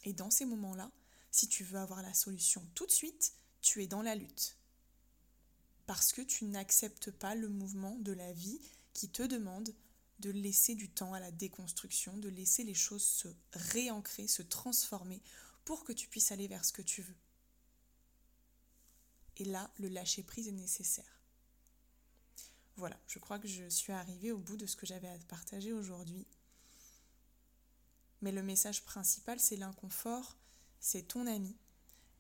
Et 0.05 0.13
dans 0.13 0.31
ces 0.31 0.45
moments-là, 0.45 0.91
si 1.31 1.49
tu 1.49 1.65
veux 1.65 1.79
avoir 1.79 2.03
la 2.03 2.15
solution 2.15 2.67
tout 2.75 2.87
de 2.87 2.93
suite, 2.93 3.35
tu 3.61 3.83
es 3.83 3.87
dans 3.87 4.03
la 4.03 4.15
lutte. 4.15 4.57
Parce 5.87 6.13
que 6.13 6.23
tu 6.23 6.45
n'acceptes 6.45 7.11
pas 7.11 7.35
le 7.35 7.49
mouvement 7.49 7.97
de 8.01 8.13
la 8.13 8.33
vie 8.33 8.61
qui 8.97 9.11
te 9.11 9.23
demande 9.23 9.75
de 10.21 10.31
laisser 10.31 10.75
du 10.75 10.89
temps 10.89 11.13
à 11.13 11.21
la 11.21 11.31
déconstruction, 11.31 12.17
de 12.17 12.31
laisser 12.31 12.65
les 12.65 12.73
choses 12.73 13.05
se 13.05 13.29
réancrer, 13.53 14.27
se 14.27 14.41
transformer 14.41 15.21
pour 15.67 15.85
que 15.85 15.93
tu 15.93 16.09
puisses 16.09 16.33
aller 16.33 16.49
vers 16.49 16.65
ce 16.65 16.73
que 16.73 16.81
tu 16.81 17.03
veux. 17.03 17.17
Et 19.37 19.45
là, 19.45 19.71
le 19.77 19.89
lâcher-prise 19.89 20.49
est 20.49 20.53
nécessaire. 20.53 21.21
Voilà, 22.77 22.99
je 23.07 23.19
crois 23.19 23.39
que 23.39 23.47
je 23.47 23.69
suis 23.69 23.93
arrivée 23.93 24.33
au 24.33 24.39
bout 24.39 24.57
de 24.57 24.65
ce 24.65 24.77
que 24.77 24.87
j'avais 24.87 25.09
à 25.09 25.19
partager 25.29 25.75
aujourd'hui. 25.75 26.27
Mais 28.23 28.33
le 28.33 28.43
message 28.43 28.83
principal, 28.87 29.39
c'est 29.39 29.57
l'inconfort, 29.57 30.39
c'est 30.81 31.09
ton 31.09 31.27
ami. 31.27 31.55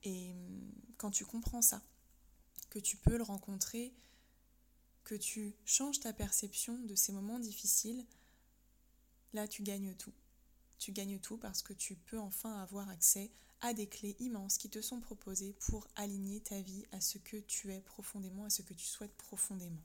Et 0.02 0.32
hum, 0.32 0.72
quand 0.98 1.10
tu 1.10 1.24
comprends 1.24 1.62
ça, 1.62 1.80
que 2.68 2.78
tu 2.78 2.98
peux 2.98 3.16
le 3.16 3.22
rencontrer, 3.22 3.94
que 5.06 5.14
tu 5.14 5.54
changes 5.64 6.00
ta 6.00 6.12
perception 6.12 6.76
de 6.80 6.96
ces 6.96 7.12
moments 7.12 7.38
difficiles, 7.38 8.04
là 9.32 9.46
tu 9.46 9.62
gagnes 9.62 9.94
tout. 9.94 10.12
Tu 10.78 10.90
gagnes 10.92 11.20
tout 11.20 11.38
parce 11.38 11.62
que 11.62 11.72
tu 11.72 11.94
peux 11.94 12.18
enfin 12.18 12.60
avoir 12.60 12.90
accès 12.90 13.30
à 13.60 13.72
des 13.72 13.86
clés 13.86 14.16
immenses 14.18 14.58
qui 14.58 14.68
te 14.68 14.82
sont 14.82 15.00
proposées 15.00 15.54
pour 15.60 15.86
aligner 15.94 16.40
ta 16.40 16.60
vie 16.60 16.84
à 16.90 17.00
ce 17.00 17.18
que 17.18 17.36
tu 17.36 17.72
es 17.72 17.80
profondément, 17.80 18.44
à 18.44 18.50
ce 18.50 18.62
que 18.62 18.74
tu 18.74 18.84
souhaites 18.84 19.16
profondément. 19.16 19.80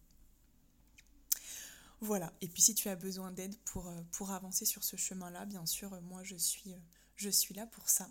Voilà, 2.02 2.34
et 2.42 2.48
puis 2.48 2.64
si 2.64 2.74
tu 2.74 2.90
as 2.90 2.96
besoin 2.96 3.32
d'aide 3.32 3.56
pour, 3.64 3.88
euh, 3.88 4.34
avancer 4.34 4.66
sur 4.66 4.84
ce 4.84 4.96
chemin-là, 4.96 5.46
bien 5.46 5.68
sûr, 5.68 6.02
moi 6.02 6.24
je 6.24 6.36
suis, 6.36 6.74
euh, 6.74 6.80
je 7.16 7.30
suis 7.30 7.54
là 7.54 7.68
pour 7.68 7.90
ça. 7.90 8.10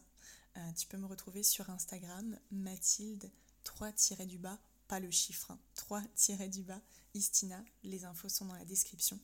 Euh, 0.57 0.73
tu 0.75 0.87
peux 0.87 0.97
me 0.97 1.07
retrouver 1.07 1.43
sur 1.43 1.69
Instagram, 1.71 2.39
Mathilde 2.53 3.33
3-du-bas, 3.65 4.61
pas 4.91 4.99
le 4.99 5.11
chiffre, 5.11 5.57
3-du-bas, 5.77 6.75
hein, 6.75 6.83
Istina. 7.15 7.65
Les 7.85 8.05
infos 8.05 8.29
sont 8.29 8.47
dans 8.47 8.55
la 8.55 8.65
description. 8.65 9.21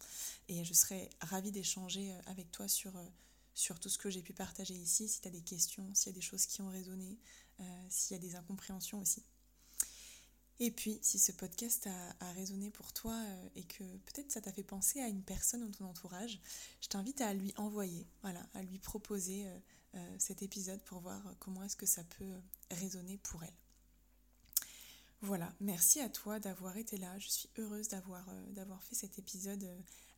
Et 0.48 0.64
je 0.64 0.72
serai 0.72 1.10
ravie 1.20 1.50
d'échanger 1.50 2.14
avec 2.26 2.52
toi 2.52 2.68
sur 2.68 2.92
sur 3.56 3.80
tout 3.80 3.88
ce 3.88 3.96
que 3.96 4.10
j'ai 4.10 4.22
pu 4.22 4.34
partager 4.34 4.74
ici, 4.74 5.08
si 5.08 5.22
tu 5.22 5.28
as 5.28 5.30
des 5.30 5.40
questions, 5.40 5.90
s'il 5.94 6.12
y 6.12 6.14
a 6.14 6.14
des 6.14 6.20
choses 6.20 6.44
qui 6.44 6.60
ont 6.60 6.68
résonné, 6.68 7.18
euh, 7.58 7.86
s'il 7.88 8.14
y 8.14 8.20
a 8.20 8.22
des 8.22 8.36
incompréhensions 8.36 9.00
aussi. 9.00 9.24
Et 10.60 10.70
puis, 10.70 10.98
si 11.02 11.18
ce 11.18 11.32
podcast 11.32 11.88
a, 12.20 12.32
résonné 12.32 12.70
pour 12.70 12.92
toi 12.92 13.14
euh, 13.14 13.48
et 13.56 13.64
que 13.64 13.82
peut-être 13.82 14.30
ça 14.30 14.42
t'a 14.42 14.52
fait 14.52 14.62
penser 14.62 15.00
à 15.00 15.08
une 15.08 15.22
personne 15.22 15.62
dans 15.62 15.70
ton 15.70 15.86
entourage, 15.86 16.38
je 16.82 16.88
t'invite 16.88 17.22
à 17.22 17.32
lui 17.32 17.54
envoyer, 17.56 18.06
voilà, 18.20 18.46
à 18.52 18.62
lui 18.62 18.78
proposer 18.78 19.46
euh, 19.94 20.16
cet 20.18 20.42
épisode 20.42 20.82
pour 20.82 21.00
voir 21.00 21.22
comment 21.38 21.62
est-ce 21.64 21.76
que 21.76 21.86
ça 21.86 22.04
peut 22.04 22.34
résonner 22.70 23.16
pour 23.16 23.42
elle. 23.42 23.65
Voilà, 25.26 25.52
merci 25.58 25.98
à 25.98 26.08
toi 26.08 26.38
d'avoir 26.38 26.76
été 26.76 26.96
là. 26.98 27.18
Je 27.18 27.26
suis 27.26 27.50
heureuse 27.58 27.88
d'avoir 27.88 28.24
d'avoir 28.52 28.80
fait 28.84 28.94
cet 28.94 29.18
épisode 29.18 29.68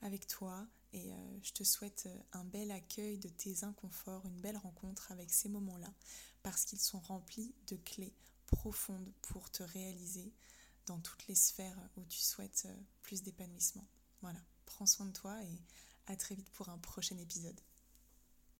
avec 0.03 0.27
toi. 0.27 0.67
Et 0.93 1.11
euh, 1.11 1.39
je 1.43 1.53
te 1.53 1.65
souhaite 1.65 2.05
euh, 2.07 2.23
un 2.33 2.45
bel 2.45 2.71
accueil 2.71 3.17
de 3.17 3.31
tes 3.31 3.65
inconforts, 3.65 4.27
une 4.27 4.39
belle 4.43 4.59
rencontre 4.59 5.11
avec 5.11 5.31
ces 5.31 5.49
moments-là, 5.49 5.95
parce 6.43 6.67
qu'ils 6.67 6.81
sont 6.81 7.01
remplis 7.01 7.55
de 7.69 7.77
clés 7.77 8.15
profondes 8.47 9.11
pour 9.23 9.51
te 9.51 9.63
réaliser 9.63 10.31
dans 10.85 11.01
toutes 11.01 11.27
les 11.27 11.35
sphères 11.35 11.79
où 11.97 12.05
tu 12.05 12.19
souhaites 12.19 12.65
euh, 12.67 12.77
plus 13.01 13.23
d'épanouissement. 13.23 13.89
Voilà, 14.21 14.41
prends 14.67 14.87
soin 14.87 15.07
de 15.07 15.13
toi 15.13 15.43
et 15.43 15.63
à 16.07 16.17
très 16.17 16.35
vite 16.35 16.51
pour 16.51 16.69
un 16.69 16.79
prochain 16.79 17.17
épisode. 17.17 17.59